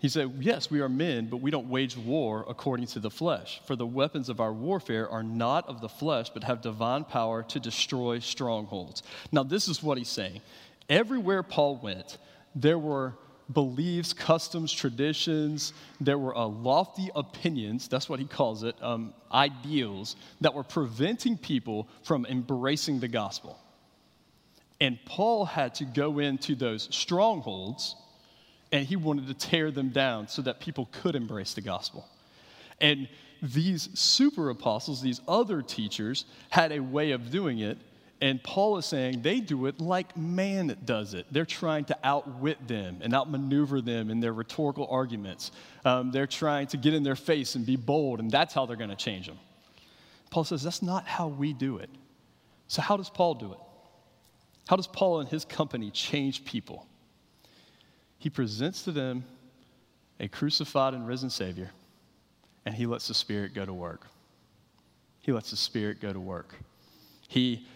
he 0.00 0.08
said, 0.08 0.34
Yes, 0.40 0.72
we 0.72 0.80
are 0.80 0.88
men, 0.88 1.28
but 1.28 1.36
we 1.36 1.52
don't 1.52 1.68
wage 1.68 1.96
war 1.96 2.44
according 2.48 2.88
to 2.88 2.98
the 2.98 3.10
flesh. 3.10 3.60
For 3.64 3.76
the 3.76 3.86
weapons 3.86 4.28
of 4.28 4.40
our 4.40 4.52
warfare 4.52 5.08
are 5.08 5.22
not 5.22 5.68
of 5.68 5.80
the 5.80 5.88
flesh, 5.88 6.30
but 6.30 6.42
have 6.42 6.62
divine 6.62 7.04
power 7.04 7.44
to 7.44 7.60
destroy 7.60 8.18
strongholds. 8.18 9.04
Now, 9.30 9.44
this 9.44 9.68
is 9.68 9.84
what 9.84 9.98
he's 9.98 10.08
saying. 10.08 10.40
Everywhere 10.88 11.44
Paul 11.44 11.76
went, 11.76 12.18
there 12.56 12.78
were 12.80 13.14
beliefs, 13.52 14.12
customs, 14.12 14.72
traditions. 14.72 15.72
There 16.00 16.18
were 16.18 16.36
uh, 16.36 16.46
lofty 16.46 17.10
opinions, 17.14 17.88
that's 17.88 18.08
what 18.08 18.18
he 18.18 18.24
calls 18.24 18.62
it, 18.62 18.76
um, 18.82 19.12
ideals 19.32 20.16
that 20.40 20.54
were 20.54 20.62
preventing 20.62 21.36
people 21.36 21.88
from 22.02 22.26
embracing 22.26 23.00
the 23.00 23.08
gospel. 23.08 23.58
And 24.80 24.98
Paul 25.04 25.44
had 25.44 25.74
to 25.76 25.84
go 25.84 26.18
into 26.18 26.54
those 26.54 26.88
strongholds 26.94 27.96
and 28.72 28.84
he 28.84 28.96
wanted 28.96 29.28
to 29.28 29.34
tear 29.34 29.70
them 29.70 29.90
down 29.90 30.26
so 30.26 30.42
that 30.42 30.58
people 30.58 30.88
could 30.90 31.14
embrace 31.14 31.54
the 31.54 31.60
gospel. 31.60 32.08
And 32.80 33.08
these 33.40 33.88
super 33.98 34.50
apostles, 34.50 35.00
these 35.00 35.20
other 35.28 35.62
teachers, 35.62 36.24
had 36.50 36.72
a 36.72 36.80
way 36.80 37.12
of 37.12 37.30
doing 37.30 37.60
it 37.60 37.78
and 38.24 38.42
Paul 38.42 38.78
is 38.78 38.86
saying 38.86 39.20
they 39.20 39.38
do 39.40 39.66
it 39.66 39.82
like 39.82 40.16
man 40.16 40.78
does 40.86 41.12
it. 41.12 41.26
They're 41.30 41.44
trying 41.44 41.84
to 41.84 41.98
outwit 42.02 42.66
them 42.66 43.00
and 43.02 43.12
outmaneuver 43.12 43.82
them 43.82 44.08
in 44.08 44.18
their 44.18 44.32
rhetorical 44.32 44.88
arguments. 44.90 45.50
Um, 45.84 46.10
they're 46.10 46.26
trying 46.26 46.68
to 46.68 46.78
get 46.78 46.94
in 46.94 47.02
their 47.02 47.16
face 47.16 47.54
and 47.54 47.66
be 47.66 47.76
bold, 47.76 48.20
and 48.20 48.30
that's 48.30 48.54
how 48.54 48.64
they're 48.64 48.78
going 48.78 48.88
to 48.88 48.96
change 48.96 49.26
them. 49.26 49.38
Paul 50.30 50.44
says 50.44 50.62
that's 50.62 50.80
not 50.80 51.06
how 51.06 51.28
we 51.28 51.52
do 51.52 51.76
it. 51.76 51.90
So, 52.66 52.80
how 52.80 52.96
does 52.96 53.10
Paul 53.10 53.34
do 53.34 53.52
it? 53.52 53.58
How 54.68 54.76
does 54.76 54.86
Paul 54.86 55.20
and 55.20 55.28
his 55.28 55.44
company 55.44 55.90
change 55.90 56.46
people? 56.46 56.86
He 58.16 58.30
presents 58.30 58.84
to 58.84 58.92
them 58.92 59.24
a 60.18 60.28
crucified 60.28 60.94
and 60.94 61.06
risen 61.06 61.28
Savior, 61.28 61.70
and 62.64 62.74
he 62.74 62.86
lets 62.86 63.06
the 63.06 63.12
Spirit 63.12 63.52
go 63.52 63.66
to 63.66 63.74
work. 63.74 64.06
He 65.20 65.30
lets 65.30 65.50
the 65.50 65.58
Spirit 65.58 66.00
go 66.00 66.10
to 66.10 66.20
work. 66.20 66.54
He 67.28 67.66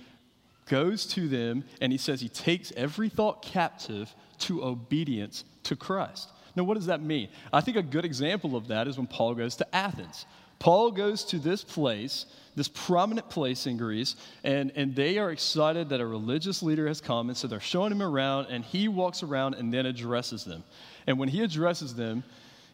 goes 0.68 1.06
to 1.06 1.28
them 1.28 1.64
and 1.80 1.92
he 1.92 1.98
says 1.98 2.20
he 2.20 2.28
takes 2.28 2.72
every 2.76 3.08
thought 3.08 3.42
captive 3.42 4.14
to 4.40 4.64
obedience 4.64 5.44
to 5.64 5.76
Christ. 5.76 6.30
Now, 6.54 6.64
what 6.64 6.75
does 6.75 6.87
that 6.87 7.00
mean? 7.00 7.28
I 7.52 7.60
think 7.60 7.76
a 7.76 7.82
good 7.82 8.04
example 8.04 8.56
of 8.56 8.68
that 8.68 8.88
is 8.88 8.96
when 8.96 9.06
Paul 9.06 9.34
goes 9.34 9.56
to 9.56 9.75
Athens. 9.75 10.26
Paul 10.58 10.90
goes 10.90 11.24
to 11.26 11.38
this 11.38 11.62
place, 11.62 12.26
this 12.57 12.68
prominent 12.68 13.31
place 13.31 13.66
in 13.66 13.76
Greece, 13.76 14.16
and, 14.42 14.72
and 14.74 14.94
they 14.94 15.18
are 15.18 15.31
excited 15.31 15.88
that 15.90 16.00
a 16.00 16.07
religious 16.07 16.62
leader 16.62 16.88
has 16.88 17.00
come, 17.00 17.28
and 17.28 17.38
so 17.38 17.46
they're 17.46 17.61
showing 17.61 17.92
him 17.92 18.02
around, 18.02 18.46
and 18.46 18.64
he 18.64 18.88
walks 18.88 19.22
around 19.22 19.54
and 19.54 19.72
then 19.72 19.87
addresses 19.87 20.44
them. 20.44 20.64
And 21.07 21.18
when 21.18 21.28
he 21.28 21.42
addresses 21.42 21.94
them, 21.94 22.24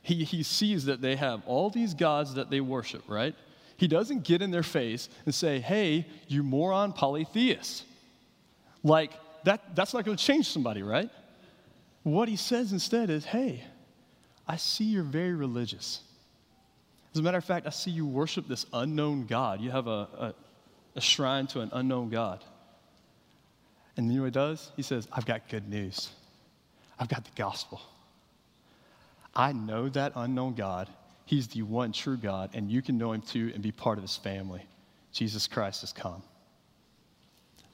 he, 0.02 0.24
he 0.24 0.42
sees 0.42 0.86
that 0.86 1.02
they 1.02 1.16
have 1.16 1.42
all 1.46 1.68
these 1.68 1.92
gods 1.92 2.34
that 2.34 2.50
they 2.50 2.60
worship, 2.60 3.02
right? 3.06 3.34
He 3.84 3.88
doesn't 3.88 4.24
get 4.24 4.40
in 4.40 4.50
their 4.50 4.62
face 4.62 5.10
and 5.26 5.34
say, 5.34 5.60
hey, 5.60 6.06
you 6.26 6.42
moron 6.42 6.94
polytheist. 6.94 7.84
Like, 8.82 9.12
that, 9.44 9.76
that's 9.76 9.92
not 9.92 10.06
going 10.06 10.16
to 10.16 10.24
change 10.24 10.48
somebody, 10.48 10.82
right? 10.82 11.10
What 12.02 12.26
he 12.30 12.36
says 12.36 12.72
instead 12.72 13.10
is, 13.10 13.26
hey, 13.26 13.62
I 14.48 14.56
see 14.56 14.84
you're 14.84 15.02
very 15.02 15.34
religious. 15.34 16.00
As 17.12 17.20
a 17.20 17.22
matter 17.22 17.36
of 17.36 17.44
fact, 17.44 17.66
I 17.66 17.70
see 17.70 17.90
you 17.90 18.06
worship 18.06 18.48
this 18.48 18.64
unknown 18.72 19.26
God. 19.26 19.60
You 19.60 19.70
have 19.70 19.86
a, 19.86 20.08
a, 20.18 20.34
a 20.96 21.00
shrine 21.02 21.46
to 21.48 21.60
an 21.60 21.68
unknown 21.74 22.08
God. 22.08 22.42
And 23.98 24.10
you 24.10 24.14
know 24.14 24.22
what 24.22 24.28
he 24.28 24.30
does? 24.30 24.72
He 24.76 24.82
says, 24.82 25.06
I've 25.12 25.26
got 25.26 25.46
good 25.50 25.68
news. 25.68 26.08
I've 26.98 27.10
got 27.10 27.26
the 27.26 27.32
gospel. 27.36 27.82
I 29.36 29.52
know 29.52 29.90
that 29.90 30.12
unknown 30.16 30.54
God, 30.54 30.88
He's 31.24 31.48
the 31.48 31.62
one 31.62 31.92
true 31.92 32.16
God, 32.16 32.50
and 32.54 32.70
you 32.70 32.82
can 32.82 32.98
know 32.98 33.12
him 33.12 33.22
too 33.22 33.50
and 33.54 33.62
be 33.62 33.72
part 33.72 33.98
of 33.98 34.04
his 34.04 34.16
family. 34.16 34.66
Jesus 35.12 35.46
Christ 35.46 35.80
has 35.80 35.92
come. 35.92 36.22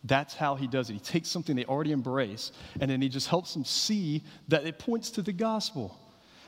That's 0.04 0.34
how 0.34 0.54
he 0.54 0.66
does 0.66 0.88
it. 0.88 0.94
He 0.94 1.00
takes 1.00 1.28
something 1.28 1.56
they 1.56 1.64
already 1.64 1.92
embrace, 1.92 2.52
and 2.80 2.90
then 2.90 3.02
he 3.02 3.08
just 3.08 3.28
helps 3.28 3.52
them 3.52 3.64
see 3.64 4.22
that 4.48 4.64
it 4.64 4.78
points 4.78 5.10
to 5.12 5.22
the 5.22 5.32
gospel. 5.32 5.98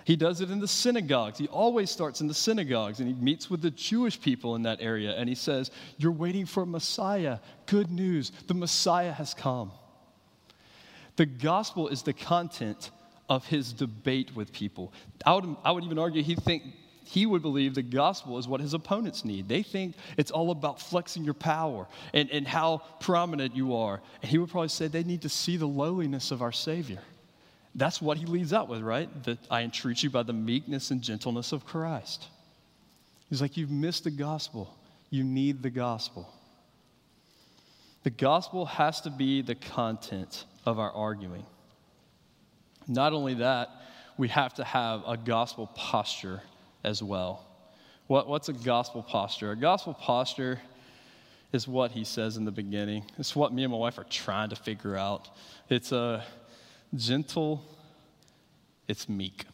He 0.05 0.17
does 0.17 0.41
it 0.41 0.51
in 0.51 0.59
the 0.59 0.69
synagogues. 0.69 1.39
He 1.39 1.49
always 1.49 1.91
starts 1.91 2.21
in 2.21 2.29
the 2.29 2.35
synagogues, 2.35 3.01
and 3.01 3.09
he 3.09 3.15
meets 3.15 3.51
with 3.51 3.63
the 3.63 3.71
Jewish 3.71 4.21
people 4.21 4.57
in 4.57 4.63
that 4.63 4.81
area, 4.81 5.15
and 5.17 5.29
he 5.29 5.35
says, 5.35 5.71
You're 5.99 6.13
waiting 6.13 6.47
for 6.47 6.63
a 6.63 6.67
Messiah. 6.67 7.39
Good 7.67 7.91
news, 7.91 8.33
the 8.47 8.55
Messiah 8.55 9.13
has 9.13 9.35
come. 9.35 9.71
The 11.17 11.27
gospel 11.27 11.89
is 11.89 12.03
the 12.03 12.15
content 12.15 12.91
of 13.29 13.47
his 13.47 13.73
debate 13.73 14.35
with 14.35 14.53
people. 14.53 14.93
I 15.25 15.35
would, 15.35 15.57
I 15.65 15.73
would 15.73 15.85
even 15.85 15.99
argue 15.99 16.23
he 16.23 16.35
think 16.35 16.63
he 17.13 17.27
would 17.27 17.43
believe 17.43 17.75
the 17.75 17.83
gospel 17.83 18.39
is 18.39 18.49
what 18.49 18.63
his 18.63 18.73
opponents 18.73 19.23
need. 19.23 19.47
They 19.47 19.63
think 19.63 19.97
it's 20.17 20.31
all 20.31 20.51
about 20.51 20.81
flexing 20.81 21.25
your 21.25 21.35
power 21.35 21.87
and, 22.15 22.31
and 22.31 22.49
how 22.49 22.79
prominent 23.01 23.55
you 23.55 23.77
are. 23.77 24.01
And 24.23 24.31
he 24.31 24.39
would 24.39 24.49
probably 24.49 24.71
say 24.71 24.87
they 24.87 25.05
need 25.05 25.21
to 25.21 25.29
see 25.29 25.59
the 25.59 25.67
lowliness 25.67 26.31
of 26.31 26.41
our 26.41 26.53
Savior. 26.53 27.01
That's 27.75 28.01
what 28.01 28.17
he 28.17 28.25
leads 28.25 28.55
out 28.55 28.67
with, 28.67 28.81
right? 28.81 29.11
That 29.25 29.37
I 29.51 29.61
entreat 29.61 30.03
you 30.03 30.09
by 30.09 30.23
the 30.23 30.33
meekness 30.33 30.91
and 30.91 31.03
gentleness 31.03 31.53
of 31.53 31.67
Christ. 31.67 32.29
He's 33.29 33.43
like, 33.43 33.59
You've 33.59 33.71
missed 33.71 34.05
the 34.05 34.11
gospel. 34.11 34.75
You 35.11 35.23
need 35.23 35.63
the 35.63 35.69
gospel. 35.69 36.33
The 38.05 38.11
gospel 38.11 38.65
has 38.65 39.03
to 39.03 39.11
be 39.11 39.43
the 39.43 39.55
content 39.55 40.47
of 40.65 40.79
our 40.79 40.91
arguing. 40.91 41.45
Not 42.89 43.13
only 43.13 43.35
that, 43.35 43.69
we 44.17 44.29
have 44.29 44.55
to 44.55 44.65
have 44.65 45.03
a 45.07 45.19
gospel 45.19 45.67
posture 45.75 46.41
as 46.85 47.03
well. 47.03 47.47
What, 48.07 48.29
what's 48.29 48.49
a 48.49 48.53
gospel 48.53 49.03
posture? 49.03 49.53
A 49.53 49.57
gospel 49.57 49.95
posture 49.95 50.61
is 51.53 51.69
what 51.69 51.93
he 51.93 52.05
says 52.05 52.37
in 52.37 52.45
the 52.45 52.51
beginning. 52.51 53.05
It's 53.19 53.37
what 53.37 53.53
me 53.53 53.63
and 53.65 53.73
my 53.73 53.79
wife 53.79 53.99
are 53.99 54.05
trying 54.05 54.51
to 54.51 54.57
figure 54.57 54.97
out. 54.97 55.29
It's 55.69 55.93
a 55.93 56.25
gentle, 56.95 57.65
it's 58.89 59.09
meek. 59.09 59.45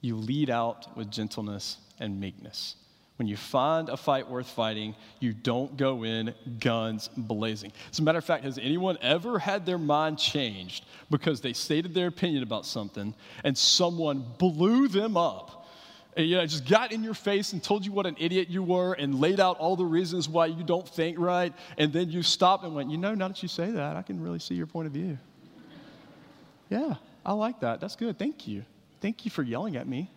You 0.00 0.16
lead 0.16 0.50
out 0.50 0.96
with 0.96 1.10
gentleness 1.10 1.78
and 1.98 2.20
meekness. 2.20 2.76
When 3.16 3.28
you 3.28 3.36
find 3.36 3.90
a 3.90 3.98
fight 3.98 4.30
worth 4.30 4.48
fighting, 4.48 4.94
you 5.18 5.34
don't 5.34 5.76
go 5.76 6.04
in 6.04 6.34
guns 6.58 7.10
blazing. 7.14 7.70
As 7.90 7.98
a 7.98 8.02
matter 8.02 8.16
of 8.16 8.24
fact, 8.24 8.44
has 8.44 8.56
anyone 8.56 8.96
ever 9.02 9.38
had 9.38 9.66
their 9.66 9.76
mind 9.76 10.18
changed 10.18 10.86
because 11.10 11.42
they 11.42 11.52
stated 11.52 11.92
their 11.92 12.06
opinion 12.06 12.42
about 12.42 12.64
something 12.64 13.14
and 13.44 13.58
someone 13.58 14.24
blew 14.38 14.88
them 14.88 15.18
up 15.18 15.59
and, 16.16 16.26
you 16.26 16.36
know, 16.36 16.46
just 16.46 16.68
got 16.68 16.92
in 16.92 17.02
your 17.04 17.14
face 17.14 17.52
and 17.52 17.62
told 17.62 17.86
you 17.86 17.92
what 17.92 18.06
an 18.06 18.16
idiot 18.18 18.48
you 18.48 18.62
were 18.62 18.94
and 18.94 19.20
laid 19.20 19.38
out 19.38 19.58
all 19.58 19.76
the 19.76 19.84
reasons 19.84 20.28
why 20.28 20.46
you 20.46 20.64
don't 20.64 20.88
think 20.88 21.18
right, 21.18 21.52
and 21.78 21.92
then 21.92 22.10
you 22.10 22.22
stopped 22.22 22.64
and 22.64 22.74
went, 22.74 22.90
you 22.90 22.98
know, 22.98 23.14
now 23.14 23.28
that 23.28 23.42
you 23.42 23.48
say 23.48 23.70
that, 23.70 23.96
I 23.96 24.02
can 24.02 24.20
really 24.20 24.40
see 24.40 24.54
your 24.54 24.66
point 24.66 24.86
of 24.86 24.92
view. 24.92 25.18
yeah, 26.68 26.94
I 27.24 27.32
like 27.32 27.60
that. 27.60 27.80
That's 27.80 27.96
good. 27.96 28.18
Thank 28.18 28.48
you. 28.48 28.64
Thank 29.00 29.24
you 29.24 29.30
for 29.30 29.42
yelling 29.42 29.76
at 29.76 29.86
me. 29.86 30.10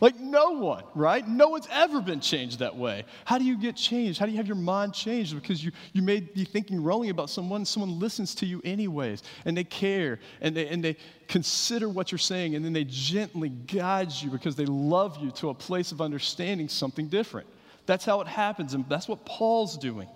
Like, 0.00 0.18
no 0.18 0.50
one, 0.50 0.84
right? 0.94 1.26
No 1.26 1.48
one's 1.48 1.68
ever 1.70 2.00
been 2.00 2.20
changed 2.20 2.58
that 2.58 2.76
way. 2.76 3.04
How 3.24 3.38
do 3.38 3.44
you 3.44 3.56
get 3.56 3.76
changed? 3.76 4.18
How 4.18 4.26
do 4.26 4.32
you 4.32 4.38
have 4.38 4.46
your 4.46 4.56
mind 4.56 4.94
changed? 4.94 5.34
Because 5.34 5.64
you, 5.64 5.72
you 5.92 6.02
may 6.02 6.20
be 6.20 6.44
thinking 6.44 6.82
wrongly 6.82 7.08
about 7.08 7.30
someone, 7.30 7.64
someone 7.64 7.98
listens 7.98 8.34
to 8.36 8.46
you 8.46 8.60
anyways, 8.64 9.22
and 9.44 9.56
they 9.56 9.64
care, 9.64 10.18
and 10.40 10.56
they, 10.56 10.68
and 10.68 10.82
they 10.82 10.96
consider 11.28 11.88
what 11.88 12.12
you're 12.12 12.18
saying, 12.18 12.54
and 12.54 12.64
then 12.64 12.72
they 12.72 12.84
gently 12.84 13.48
guide 13.48 14.12
you 14.12 14.30
because 14.30 14.56
they 14.56 14.66
love 14.66 15.18
you 15.18 15.30
to 15.32 15.50
a 15.50 15.54
place 15.54 15.92
of 15.92 16.00
understanding 16.00 16.68
something 16.68 17.08
different. 17.08 17.46
That's 17.86 18.04
how 18.04 18.20
it 18.20 18.26
happens, 18.26 18.74
and 18.74 18.84
that's 18.88 19.08
what 19.08 19.24
Paul's 19.24 19.78
doing. 19.78 20.08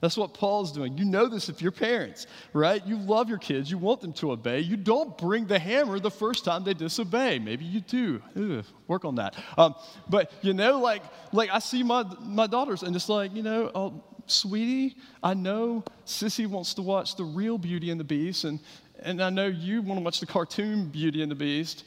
That's 0.00 0.16
what 0.16 0.32
Paul's 0.32 0.70
doing. 0.70 0.96
You 0.96 1.04
know 1.04 1.26
this 1.26 1.48
if 1.48 1.60
you're 1.60 1.72
parents, 1.72 2.28
right? 2.52 2.84
You 2.86 2.96
love 2.96 3.28
your 3.28 3.38
kids, 3.38 3.68
you 3.70 3.78
want 3.78 4.00
them 4.00 4.12
to 4.14 4.30
obey. 4.30 4.60
You 4.60 4.76
don't 4.76 5.18
bring 5.18 5.46
the 5.46 5.58
hammer 5.58 5.98
the 5.98 6.10
first 6.10 6.44
time 6.44 6.62
they 6.62 6.74
disobey. 6.74 7.40
Maybe 7.40 7.64
you 7.64 7.80
do. 7.80 8.22
Ugh, 8.36 8.64
work 8.86 9.04
on 9.04 9.16
that. 9.16 9.34
Um, 9.56 9.74
but 10.08 10.32
you 10.42 10.54
know, 10.54 10.78
like, 10.78 11.02
like 11.32 11.50
I 11.50 11.58
see 11.58 11.82
my 11.82 12.04
my 12.20 12.46
daughters, 12.46 12.84
and 12.84 12.94
it's 12.94 13.08
like, 13.08 13.34
you 13.34 13.42
know, 13.42 13.72
oh, 13.74 14.04
sweetie, 14.26 14.96
I 15.20 15.34
know 15.34 15.82
Sissy 16.06 16.46
wants 16.46 16.74
to 16.74 16.82
watch 16.82 17.16
the 17.16 17.24
real 17.24 17.58
Beauty 17.58 17.90
and 17.90 17.98
the 17.98 18.04
Beast, 18.04 18.44
and 18.44 18.60
and 19.00 19.20
I 19.20 19.30
know 19.30 19.46
you 19.46 19.82
want 19.82 19.98
to 19.98 20.04
watch 20.04 20.20
the 20.20 20.26
cartoon 20.26 20.90
Beauty 20.90 21.22
and 21.22 21.30
the 21.30 21.36
Beast, 21.36 21.84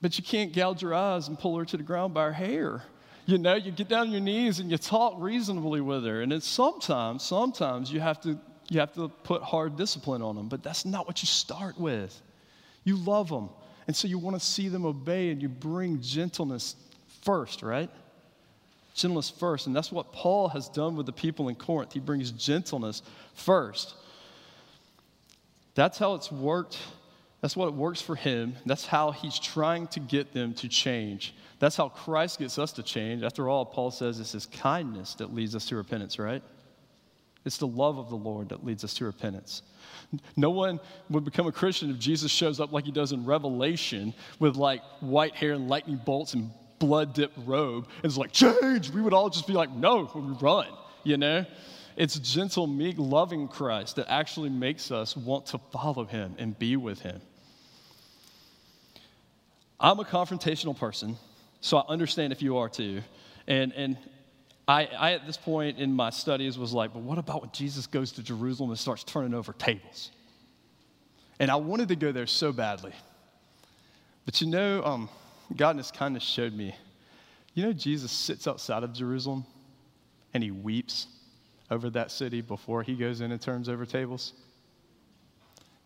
but 0.00 0.16
you 0.18 0.22
can't 0.22 0.52
gouge 0.52 0.82
your 0.82 0.94
eyes 0.94 1.26
and 1.26 1.36
pull 1.36 1.58
her 1.58 1.64
to 1.64 1.76
the 1.76 1.82
ground 1.82 2.14
by 2.14 2.24
her 2.24 2.32
hair 2.32 2.84
you 3.26 3.38
know, 3.38 3.54
you 3.54 3.72
get 3.72 3.88
down 3.88 4.08
on 4.08 4.12
your 4.12 4.20
knees 4.20 4.60
and 4.60 4.70
you 4.70 4.76
talk 4.76 5.14
reasonably 5.18 5.80
with 5.80 6.04
her. 6.04 6.22
And 6.22 6.32
it's 6.32 6.46
sometimes, 6.46 7.22
sometimes 7.22 7.90
you 7.90 8.00
have 8.00 8.20
to 8.22 8.38
you 8.70 8.80
have 8.80 8.94
to 8.94 9.08
put 9.08 9.42
hard 9.42 9.76
discipline 9.76 10.22
on 10.22 10.36
them, 10.36 10.48
but 10.48 10.62
that's 10.62 10.84
not 10.84 11.06
what 11.06 11.22
you 11.22 11.26
start 11.26 11.78
with. 11.78 12.20
You 12.84 12.96
love 12.96 13.28
them. 13.28 13.50
And 13.86 13.94
so 13.94 14.08
you 14.08 14.18
want 14.18 14.38
to 14.38 14.44
see 14.44 14.68
them 14.68 14.86
obey 14.86 15.30
and 15.30 15.42
you 15.42 15.48
bring 15.48 16.00
gentleness 16.00 16.76
first, 17.22 17.62
right? 17.62 17.90
Gentleness 18.94 19.30
first. 19.30 19.66
And 19.66 19.76
that's 19.76 19.92
what 19.92 20.12
Paul 20.12 20.48
has 20.48 20.68
done 20.68 20.96
with 20.96 21.06
the 21.06 21.12
people 21.12 21.48
in 21.48 21.56
Corinth. 21.56 21.92
He 21.92 22.00
brings 22.00 22.30
gentleness 22.30 23.02
first. 23.34 23.94
That's 25.74 25.98
how 25.98 26.14
it's 26.14 26.30
worked. 26.30 26.78
That's 27.40 27.56
what 27.56 27.68
it 27.68 27.74
works 27.74 28.00
for 28.00 28.16
him. 28.16 28.56
That's 28.64 28.86
how 28.86 29.10
he's 29.10 29.38
trying 29.38 29.88
to 29.88 30.00
get 30.00 30.32
them 30.32 30.54
to 30.54 30.68
change. 30.68 31.34
That's 31.58 31.76
how 31.76 31.88
Christ 31.88 32.38
gets 32.38 32.58
us 32.58 32.72
to 32.72 32.82
change. 32.82 33.22
After 33.22 33.48
all, 33.48 33.64
Paul 33.64 33.90
says 33.90 34.20
it's 34.20 34.32
his 34.32 34.46
kindness 34.46 35.14
that 35.14 35.34
leads 35.34 35.54
us 35.54 35.66
to 35.66 35.76
repentance, 35.76 36.18
right? 36.18 36.42
It's 37.44 37.58
the 37.58 37.66
love 37.66 37.98
of 37.98 38.08
the 38.08 38.16
Lord 38.16 38.48
that 38.48 38.64
leads 38.64 38.84
us 38.84 38.94
to 38.94 39.04
repentance. 39.04 39.62
No 40.36 40.50
one 40.50 40.80
would 41.10 41.24
become 41.24 41.46
a 41.46 41.52
Christian 41.52 41.90
if 41.90 41.98
Jesus 41.98 42.32
shows 42.32 42.58
up 42.58 42.72
like 42.72 42.84
he 42.84 42.92
does 42.92 43.12
in 43.12 43.24
Revelation 43.24 44.14
with 44.38 44.56
like 44.56 44.82
white 45.00 45.34
hair 45.34 45.52
and 45.52 45.68
lightning 45.68 46.00
bolts 46.04 46.34
and 46.34 46.50
blood 46.78 47.14
dipped 47.14 47.38
robe 47.44 47.86
and 47.96 48.04
it's 48.06 48.16
like, 48.16 48.32
change. 48.32 48.90
We 48.90 49.02
would 49.02 49.12
all 49.12 49.28
just 49.30 49.46
be 49.46 49.52
like, 49.52 49.70
no, 49.70 50.10
we 50.14 50.20
run, 50.40 50.68
you 51.02 51.16
know? 51.16 51.44
It's 51.96 52.18
gentle, 52.18 52.66
meek, 52.66 52.96
loving 52.98 53.46
Christ 53.46 53.96
that 53.96 54.10
actually 54.10 54.50
makes 54.50 54.90
us 54.90 55.16
want 55.16 55.46
to 55.46 55.58
follow 55.58 56.04
him 56.04 56.34
and 56.38 56.58
be 56.58 56.76
with 56.76 57.00
him. 57.00 57.20
I'm 59.78 60.00
a 60.00 60.04
confrontational 60.04 60.76
person. 60.76 61.16
So 61.64 61.78
I 61.78 61.84
understand 61.88 62.30
if 62.30 62.42
you 62.42 62.58
are 62.58 62.68
too. 62.68 63.00
And, 63.46 63.72
and 63.72 63.96
I, 64.68 64.84
I, 64.84 65.12
at 65.12 65.24
this 65.24 65.38
point 65.38 65.78
in 65.78 65.94
my 65.94 66.10
studies, 66.10 66.58
was 66.58 66.74
like, 66.74 66.92
but 66.92 67.00
what 67.00 67.16
about 67.16 67.40
when 67.40 67.52
Jesus 67.52 67.86
goes 67.86 68.12
to 68.12 68.22
Jerusalem 68.22 68.68
and 68.68 68.78
starts 68.78 69.02
turning 69.02 69.32
over 69.32 69.54
tables? 69.54 70.10
And 71.38 71.50
I 71.50 71.56
wanted 71.56 71.88
to 71.88 71.96
go 71.96 72.12
there 72.12 72.26
so 72.26 72.52
badly. 72.52 72.92
But 74.26 74.42
you 74.42 74.46
know, 74.46 74.84
um, 74.84 75.08
God 75.56 75.76
has 75.76 75.90
kind 75.90 76.16
of 76.16 76.22
showed 76.22 76.52
me. 76.52 76.74
You 77.54 77.62
know, 77.62 77.72
Jesus 77.72 78.12
sits 78.12 78.46
outside 78.46 78.82
of 78.82 78.92
Jerusalem 78.92 79.46
and 80.34 80.42
he 80.42 80.50
weeps 80.50 81.06
over 81.70 81.88
that 81.88 82.10
city 82.10 82.42
before 82.42 82.82
he 82.82 82.94
goes 82.94 83.22
in 83.22 83.32
and 83.32 83.40
turns 83.40 83.70
over 83.70 83.86
tables. 83.86 84.34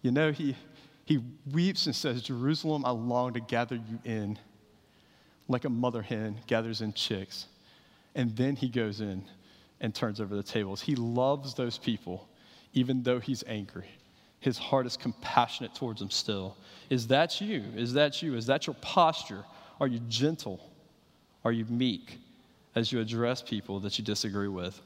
You 0.03 0.11
know, 0.11 0.33
he, 0.33 0.57
he 1.05 1.21
weeps 1.53 1.87
and 1.87 1.95
says, 1.95 2.21
Jerusalem, 2.21 2.85
I 2.85 2.91
long 2.91 3.35
to 3.35 3.41
gather 3.41 3.77
you 3.77 4.01
in 4.05 4.41
like 5.49 5.65
a 5.65 5.71
mother 5.71 6.03
hen 6.03 6.39
gathers 6.47 6.83
in 6.83 6.93
chicks. 6.93 7.47
And 8.15 8.37
then 8.37 8.57
he 8.57 8.69
goes 8.69 9.01
in 9.01 9.25
and 9.81 9.95
turns 9.95 10.21
over 10.21 10.37
the 10.37 10.43
tables. 10.43 10.81
He 10.81 10.95
loves 10.95 11.55
those 11.55 11.79
people, 11.79 12.29
even 12.75 13.03
though 13.03 13.19
he's 13.19 13.45
angry. 13.47 13.89
His 14.41 14.59
heart 14.59 14.87
is 14.87 14.97
compassionate 14.97 15.75
towards 15.75 16.01
them 16.01 16.11
still. 16.11 16.57
Is 16.91 17.07
that 17.09 17.41
you? 17.41 17.65
Is 17.75 17.93
that 17.95 18.23
you? 18.23 18.37
Is 18.37 18.47
that 18.47 18.67
your 18.67 18.75
posture? 18.81 19.45
Are 19.81 19.87
you 19.87 20.01
gentle? 20.09 20.61
Are 21.45 21.53
you 21.53 21.65
meek 21.67 22.19
as 22.75 22.93
you 22.93 23.01
address 23.01 23.43
people 23.43 23.81
that 23.81 23.99
you 23.99 24.05
disagree 24.05 24.49
with? 24.49 24.81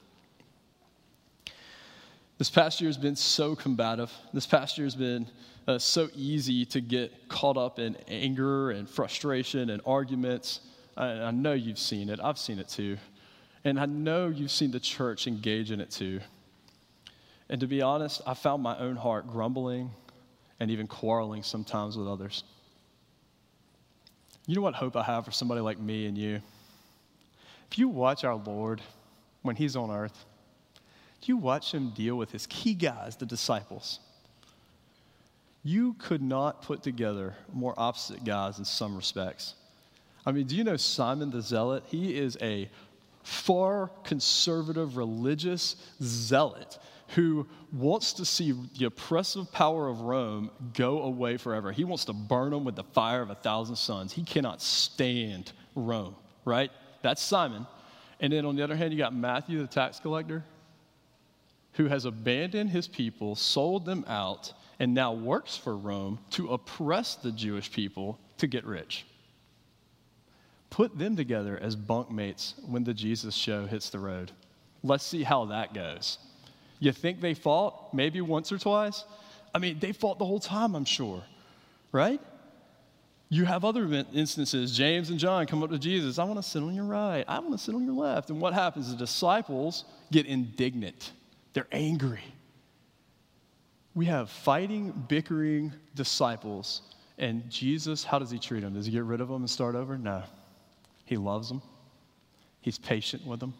This 2.43 2.51
past 2.51 2.81
year 2.81 2.89
has 2.89 2.99
been 2.99 3.15
so 3.15 3.55
combative. 3.55 4.13
This 4.33 4.47
past 4.47 4.77
year 4.77 4.85
has 4.85 4.97
been 4.97 5.29
uh, 5.69 5.79
so 5.79 6.09
easy 6.13 6.65
to 6.65 6.81
get 6.81 7.29
caught 7.29 7.57
up 7.57 7.79
in 7.79 7.97
anger 8.09 8.73
and 8.73 8.91
frustration 8.91 9.71
and 9.71 9.81
arguments. 9.87 10.59
I, 10.97 11.07
I 11.07 11.31
know 11.31 11.53
you've 11.53 11.79
seen 11.79 12.09
it. 12.09 12.19
I've 12.21 12.39
seen 12.39 12.59
it 12.59 12.69
too. 12.69 12.99
And 13.63 13.79
I 13.79 13.87
know 13.87 14.27
you've 14.27 14.51
seen 14.51 14.73
the 14.73 14.81
church 14.81 15.29
engage 15.29 15.71
in 15.71 15.81
it 15.81 15.93
too. 15.93 16.19
And 17.49 17.61
to 17.61 17.69
be 17.69 17.81
honest, 17.81 18.23
I 18.27 18.35
found 18.35 18.61
my 18.61 18.77
own 18.77 18.97
heart 18.97 19.29
grumbling 19.29 19.93
and 20.59 20.69
even 20.69 20.89
quarreling 20.89 21.45
sometimes 21.45 21.97
with 21.97 22.09
others. 22.09 22.43
You 24.49 24.57
know 24.57 24.63
what 24.63 24.75
hope 24.75 24.97
I 24.97 25.05
have 25.05 25.27
for 25.27 25.31
somebody 25.31 25.61
like 25.61 25.79
me 25.79 26.07
and 26.07 26.19
you? 26.19 26.43
If 27.71 27.79
you 27.79 27.89
watch 27.89 28.25
our 28.25 28.35
Lord 28.35 28.83
when 29.43 29.55
He's 29.55 29.77
on 29.77 29.93
earth, 29.93 30.25
you 31.29 31.37
watch 31.37 31.73
Him 31.73 31.91
deal 31.91 32.17
with 32.17 32.31
His 32.33 32.47
key 32.47 32.75
guys, 32.75 33.17
the 33.17 33.27
disciples 33.27 34.01
you 35.65 35.95
could 35.95 36.23
not 36.23 36.63
put 36.63 36.83
together 36.83 37.35
more 37.53 37.75
opposite 37.77 38.25
guys 38.25 38.59
in 38.59 38.65
some 38.65 38.97
respects. 38.97 39.55
I 40.27 40.33
mean, 40.33 40.47
do 40.47 40.57
you 40.57 40.65
know 40.65 40.77
Simon 40.77 41.31
the 41.31 41.41
Zealot? 41.41 41.85
He 41.87 42.17
is 42.17 42.37
a 42.41 42.69
far 43.23 43.91
conservative 44.03 44.97
religious 44.97 45.77
zealot 46.03 46.79
who 47.15 47.47
wants 47.73 48.15
to 48.15 48.25
see 48.25 48.55
the 48.79 48.87
oppressive 48.87 49.53
power 49.53 49.89
of 49.89 50.01
Rome 50.01 50.51
go 50.75 51.03
away 51.03 51.37
forever. 51.37 51.71
He 51.71 51.85
wants 51.85 52.07
to 52.07 52.13
burn 52.13 52.51
them 52.51 52.65
with 52.65 52.75
the 52.75 52.85
fire 52.85 53.23
of 53.23 53.31
a 53.31 53.35
thousand 53.35 53.77
suns. 53.77 54.13
He 54.13 54.25
cannot 54.25 54.63
stand 54.63 55.53
Rome, 55.77 56.17
right? 56.45 56.71
That's 57.03 57.23
Simon. 57.23 57.67
And 58.19 58.33
then 58.33 58.47
on 58.47 58.57
the 58.57 58.65
other 58.65 58.77
hand, 58.77 58.93
you 58.93 58.99
got 58.99 59.15
Matthew, 59.15 59.61
the 59.61 59.67
tax 59.67 60.01
collector, 60.01 60.43
who 61.75 61.87
has 61.87 62.05
abandoned 62.05 62.71
his 62.71 62.89
people, 62.89 63.35
sold 63.35 63.85
them 63.85 64.05
out, 64.09 64.53
and 64.79 64.93
now 64.93 65.13
works 65.13 65.57
for 65.57 65.77
Rome 65.77 66.19
to 66.31 66.53
oppress 66.53 67.15
the 67.15 67.33
Jewish 67.33 67.71
people 67.71 68.19
to 68.39 68.47
get 68.47 68.65
rich. 68.65 69.07
Put 70.71 70.99
them 70.99 71.17
together 71.17 71.59
as 71.61 71.77
bunkmates 71.77 72.55
when 72.67 72.85
the 72.85 72.95
Jesus 72.95 73.35
show 73.35 73.67
hits 73.67 73.91
the 73.91 73.99
road. 73.99 74.33
Let's 74.83 75.05
see 75.05 75.23
how 75.23 75.45
that 75.47 75.75
goes. 75.75 76.19
You 76.81 76.93
think 76.93 77.21
they 77.21 77.35
fought 77.35 77.95
maybe 77.95 78.21
once 78.21 78.51
or 78.51 78.59
twice? 78.59 79.05
I 79.55 79.59
mean, 79.59 79.79
they 79.79 79.93
fought 79.93 80.19
the 80.19 80.25
whole 80.25 80.41
time, 80.41 80.75
I'm 80.75 80.85
sure, 80.85 81.23
right? 81.93 82.21
You 83.29 83.45
have 83.45 83.65
other 83.65 83.87
instances. 84.13 84.77
James 84.77 85.11
and 85.11 85.19
John 85.19 85.47
come 85.47 85.63
up 85.63 85.71
to 85.71 85.79
Jesus. 85.79 86.19
I 86.19 86.25
want 86.25 86.39
to 86.39 86.43
sit 86.43 86.63
on 86.63 86.75
your 86.75 86.85
right. 86.85 87.25
I 87.29 87.39
want 87.39 87.53
to 87.53 87.59
sit 87.59 87.75
on 87.75 87.85
your 87.85 87.95
left. 87.95 88.31
And 88.31 88.41
what 88.41 88.53
happens? 88.53 88.91
The 88.91 88.97
disciples 88.97 89.85
get 90.11 90.27
indignant. 90.27 91.13
They're 91.53 91.69
angry 91.73 92.23
we 93.95 94.07
have 94.07 94.31
fighting, 94.31 94.91
bickering 95.09 95.73
disciples. 95.95 96.83
And 97.19 97.49
Jesus, 97.51 98.05
how 98.05 98.19
does 98.19 98.31
he 98.31 98.39
treat 98.39 98.61
them? 98.61 98.75
Does 98.75 98.87
he 98.87 98.93
get 98.93 99.05
rid 99.05 99.21
of 99.21 99.29
them 99.29 99.43
and 99.43 99.51
start 99.51 99.75
over? 99.75 99.99
No. 99.99 100.23
He 101.05 101.17
loves 101.17 101.49
them, 101.49 101.61
he's 102.61 102.79
patient 102.79 103.27
with 103.27 103.41
them, 103.41 103.53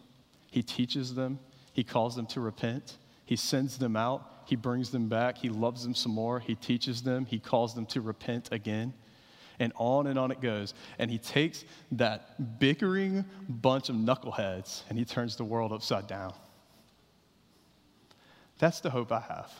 he 0.49 0.63
teaches 0.63 1.13
them, 1.13 1.37
he 1.73 1.83
calls 1.83 2.15
them 2.15 2.25
to 2.27 2.39
repent, 2.39 2.97
he 3.25 3.35
sends 3.35 3.77
them 3.77 3.95
out, 3.95 4.27
he 4.45 4.55
brings 4.55 4.89
them 4.89 5.07
back, 5.07 5.37
he 5.37 5.49
loves 5.49 5.83
them 5.83 5.93
some 5.93 6.13
more, 6.13 6.39
he 6.39 6.55
teaches 6.55 7.03
them, 7.03 7.25
he 7.25 7.37
calls 7.37 7.75
them 7.75 7.85
to 7.87 8.01
repent 8.01 8.49
again. 8.51 8.93
And 9.59 9.71
on 9.75 10.07
and 10.07 10.17
on 10.17 10.31
it 10.31 10.41
goes. 10.41 10.73
And 10.97 11.11
he 11.11 11.19
takes 11.19 11.63
that 11.91 12.59
bickering 12.59 13.23
bunch 13.47 13.89
of 13.89 13.95
knuckleheads 13.95 14.81
and 14.89 14.97
he 14.97 15.05
turns 15.05 15.35
the 15.35 15.45
world 15.45 15.71
upside 15.71 16.07
down. 16.07 16.33
That's 18.63 18.79
the 18.79 18.89
hope 18.89 19.11
I 19.11 19.19
have. 19.19 19.51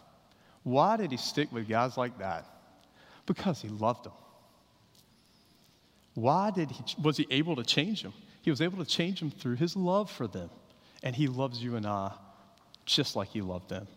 Why 0.64 0.96
did 0.96 1.12
he 1.12 1.18
stick 1.18 1.52
with 1.52 1.68
guys 1.68 1.98
like 1.98 2.20
that? 2.20 2.46
Because 3.26 3.62
he 3.62 3.68
loved 3.68 4.06
them. 4.06 4.14
Why 6.14 6.52
did 6.52 6.72
he, 6.72 6.82
was 7.02 7.18
he 7.18 7.28
able 7.30 7.58
to 7.58 7.66
change 7.66 8.02
them? 8.02 8.14
He 8.44 8.50
was 8.50 8.62
able 8.62 8.78
to 8.78 8.90
change 8.90 9.20
them 9.20 9.30
through 9.30 9.56
his 9.56 9.76
love 9.76 10.10
for 10.10 10.26
them. 10.26 10.50
And 11.04 11.14
he 11.14 11.28
loves 11.28 11.62
you 11.62 11.76
and 11.76 11.86
I 11.86 12.14
just 12.86 13.18
like 13.18 13.28
he 13.28 13.42
loved 13.42 13.68
them. 13.68 13.88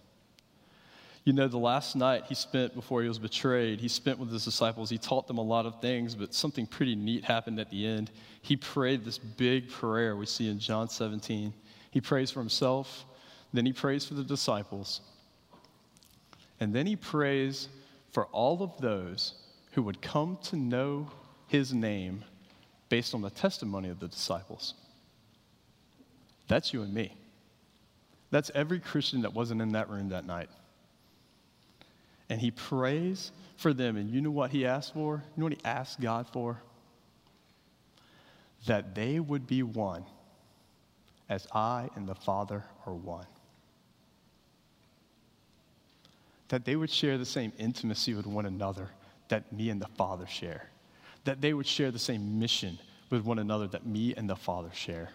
You 1.23 1.35
know, 1.35 1.47
the 1.47 1.57
last 1.57 1.95
night 1.95 2.25
he 2.29 2.35
spent 2.35 2.75
before 2.75 3.01
he 3.03 3.07
was 3.07 3.21
betrayed, 3.21 3.79
he 3.79 3.87
spent 3.87 4.19
with 4.19 4.33
his 4.33 4.45
disciples. 4.45 4.91
He 4.91 4.99
taught 4.99 5.29
them 5.29 5.39
a 5.39 5.45
lot 5.45 5.67
of 5.67 5.81
things, 5.81 6.17
but 6.17 6.35
something 6.35 6.67
pretty 6.67 6.97
neat 6.97 7.25
happened 7.25 7.61
at 7.61 7.71
the 7.71 7.87
end. 7.87 8.11
He 8.43 8.57
prayed 8.57 9.05
this 9.05 9.19
big 9.19 9.71
prayer 9.71 10.17
we 10.17 10.27
see 10.27 10.49
in 10.49 10.59
John 10.59 10.89
17. 10.89 11.55
He 11.93 12.01
prays 12.01 12.33
for 12.33 12.41
himself, 12.41 13.05
then 13.53 13.67
he 13.67 13.73
prays 13.73 14.05
for 14.05 14.15
the 14.15 14.25
disciples, 14.25 15.01
and 16.61 16.75
then 16.75 16.87
he 16.87 16.97
prays 16.97 17.69
for 18.13 18.27
all 18.27 18.63
of 18.63 18.77
those 18.81 19.35
who 19.73 19.83
would 19.83 20.01
come 20.01 20.39
to 20.45 20.57
know 20.57 21.11
his 21.49 21.73
name 21.73 22.25
based 22.89 23.15
on 23.15 23.23
the 23.23 23.31
testimony 23.31 23.89
of 23.89 24.01
the 24.01 24.09
disciples. 24.09 24.75
That's 26.49 26.73
you 26.73 26.83
and 26.83 26.95
me. 26.95 27.15
That's 28.31 28.51
every 28.55 28.81
Christian 28.81 29.23
that 29.23 29.35
wasn't 29.35 29.63
in 29.63 29.73
that 29.73 29.89
room 29.89 30.09
that 30.11 30.27
night. 30.27 30.49
And 32.29 32.41
he 32.41 32.51
prays 32.51 33.31
for 33.57 33.73
them. 33.73 33.97
And 33.97 34.11
you 34.11 34.21
know 34.21 34.31
what 34.31 34.51
he 34.51 34.67
asked 34.67 34.95
for? 34.95 35.23
You 35.37 35.41
know 35.41 35.45
what 35.45 35.53
he 35.53 35.65
asked 35.65 36.01
God 36.01 36.27
for? 36.33 36.61
That 38.67 38.95
they 38.95 39.21
would 39.21 39.47
be 39.47 39.63
one 39.63 40.05
as 41.29 41.47
I 41.53 41.89
and 41.95 42.09
the 42.09 42.15
Father 42.15 42.65
are 42.87 42.95
one. 42.95 43.27
That 46.49 46.65
they 46.65 46.77
would 46.77 46.91
share 46.91 47.19
the 47.19 47.25
same 47.25 47.53
intimacy 47.59 48.15
with 48.15 48.27
one 48.27 48.47
another 48.47 48.89
that 49.29 49.53
me 49.53 49.71
and 49.71 49.81
the 49.81 49.89
Father 49.89 50.27
share. 50.27 50.71
That 51.25 51.41
they 51.41 51.53
would 51.53 51.67
share 51.67 51.91
the 51.91 51.99
same 51.99 52.39
mission 52.39 52.79
with 53.11 53.25
one 53.25 53.39
another 53.39 53.67
that 53.69 53.87
me 53.87 54.15
and 54.15 54.29
the 54.29 54.37
Father 54.37 54.71
share. 54.73 55.11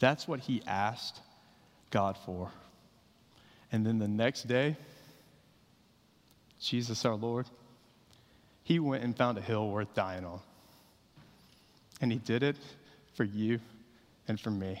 That's 0.00 0.26
what 0.26 0.40
he 0.40 0.62
asked 0.66 1.20
God 1.90 2.16
for. 2.26 2.50
And 3.70 3.86
then 3.86 3.98
the 3.98 4.08
next 4.08 4.48
day, 4.48 4.76
Jesus 6.60 7.04
our 7.04 7.14
Lord, 7.14 7.46
he 8.64 8.78
went 8.78 9.02
and 9.02 9.16
found 9.16 9.38
a 9.38 9.40
hill 9.40 9.70
worth 9.70 9.92
dying 9.94 10.24
on. 10.24 10.40
And 12.00 12.12
he 12.12 12.18
did 12.18 12.42
it 12.42 12.56
for 13.14 13.24
you 13.24 13.60
and 14.28 14.38
for 14.38 14.50
me. 14.50 14.80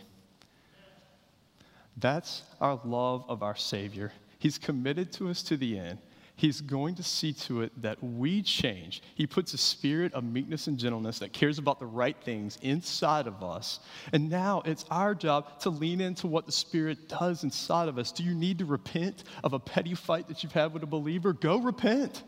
That's 1.96 2.42
our 2.60 2.80
love 2.84 3.24
of 3.28 3.42
our 3.42 3.56
Savior. 3.56 4.12
He's 4.42 4.58
committed 4.58 5.12
to 5.12 5.30
us 5.30 5.40
to 5.44 5.56
the 5.56 5.78
end. 5.78 5.98
He's 6.34 6.60
going 6.60 6.96
to 6.96 7.02
see 7.04 7.32
to 7.32 7.62
it 7.62 7.70
that 7.80 8.02
we 8.02 8.42
change. 8.42 9.00
He 9.14 9.24
puts 9.24 9.54
a 9.54 9.56
spirit 9.56 10.12
of 10.14 10.24
meekness 10.24 10.66
and 10.66 10.76
gentleness 10.76 11.20
that 11.20 11.32
cares 11.32 11.58
about 11.58 11.78
the 11.78 11.86
right 11.86 12.16
things 12.24 12.58
inside 12.60 13.28
of 13.28 13.44
us. 13.44 13.78
And 14.12 14.28
now 14.28 14.60
it's 14.64 14.84
our 14.90 15.14
job 15.14 15.60
to 15.60 15.70
lean 15.70 16.00
into 16.00 16.26
what 16.26 16.46
the 16.46 16.50
Spirit 16.50 17.08
does 17.08 17.44
inside 17.44 17.86
of 17.86 17.98
us. 17.98 18.10
Do 18.10 18.24
you 18.24 18.34
need 18.34 18.58
to 18.58 18.64
repent 18.64 19.22
of 19.44 19.52
a 19.52 19.60
petty 19.60 19.94
fight 19.94 20.26
that 20.26 20.42
you've 20.42 20.50
had 20.50 20.74
with 20.74 20.82
a 20.82 20.86
believer? 20.86 21.32
Go 21.32 21.58
repent. 21.60 22.24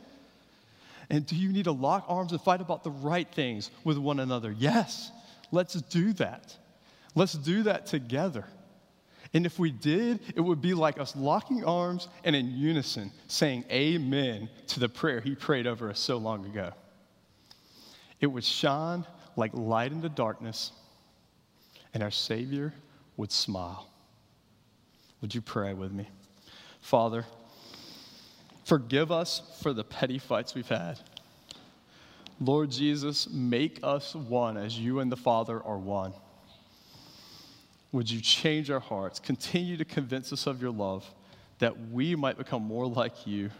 And 1.11 1.27
do 1.27 1.35
you 1.35 1.48
need 1.48 1.64
to 1.64 1.72
lock 1.72 2.05
arms 2.07 2.31
and 2.31 2.40
fight 2.40 2.61
about 2.61 2.85
the 2.85 2.92
right 2.92 3.27
things 3.35 3.72
with 3.83 3.98
one 3.98 4.20
another? 4.20 4.55
Yes. 4.57 5.11
Let's 5.50 5.74
do 5.74 6.12
that. 6.12 6.57
Let's 7.16 7.33
do 7.33 7.64
that 7.64 7.87
together. 7.87 8.44
And 9.35 9.44
if 9.44 9.59
we 9.59 9.73
did, 9.73 10.20
it 10.37 10.40
would 10.40 10.62
be 10.62 10.75
like 10.75 11.01
us 11.01 11.16
locking 11.16 11.64
arms 11.64 12.09
and 12.23 12.37
in 12.37 12.53
unison 12.53 13.11
saying 13.27 13.64
amen 13.70 14.49
to 14.68 14.81
the 14.81 14.88
prayer 14.88 15.20
he 15.20 15.35
prayed 15.35 15.66
over 15.66 15.90
us 15.90 15.99
so 15.99 16.16
long 16.16 16.47
ago. 16.47 16.70
It 18.20 18.29
would 18.29 18.44
shine 18.44 19.05
like 19.37 19.51
light 19.53 19.90
in 19.90 20.01
the 20.01 20.09
darkness, 20.09 20.70
and 21.92 22.03
our 22.03 22.12
Savior 22.12 22.73
would 23.16 23.33
smile. 23.33 23.88
Would 25.20 25.35
you 25.35 25.40
pray 25.40 25.75
with 25.75 25.90
me? 25.90 26.09
Father, 26.81 27.27
forgive 28.64 29.11
us 29.11 29.42
for 29.61 29.73
the 29.73 29.83
petty 29.83 30.18
fights 30.18 30.55
we've 30.55 30.68
had. 30.68 31.01
Lord 32.40 32.70
Jesus, 32.70 33.29
make 33.31 33.81
us 33.83 34.14
one 34.14 34.57
as 34.57 34.79
you 34.79 35.01
and 35.01 35.11
the 35.11 35.16
Father 35.16 35.61
are 35.62 35.79
one. 35.79 36.12
Would 37.94 38.11
you 38.11 38.20
change 38.20 38.72
our 38.72 38.80
hearts? 38.80 39.20
Continue 39.20 39.76
to 39.76 39.85
convince 39.85 40.33
us 40.33 40.48
of 40.48 40.61
your 40.61 40.72
love 40.72 41.09
that 41.61 41.90
we 41.92 42.16
might 42.16 42.37
become 42.37 42.64
more 42.64 42.88
like 42.88 43.24
you, 43.24 43.50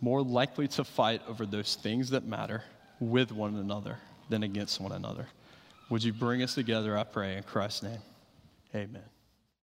more 0.00 0.20
likely 0.20 0.66
to 0.66 0.82
fight 0.82 1.22
over 1.28 1.46
those 1.46 1.76
things 1.76 2.10
that 2.10 2.24
matter 2.24 2.64
with 2.98 3.30
one 3.30 3.54
another 3.54 3.98
than 4.30 4.42
against 4.42 4.80
one 4.80 4.90
another. 4.90 5.28
Would 5.90 6.02
you 6.02 6.12
bring 6.12 6.42
us 6.42 6.56
together, 6.56 6.98
I 6.98 7.04
pray, 7.04 7.36
in 7.36 7.44
Christ's 7.44 7.84
name? 7.84 8.00
Amen. 8.74 9.04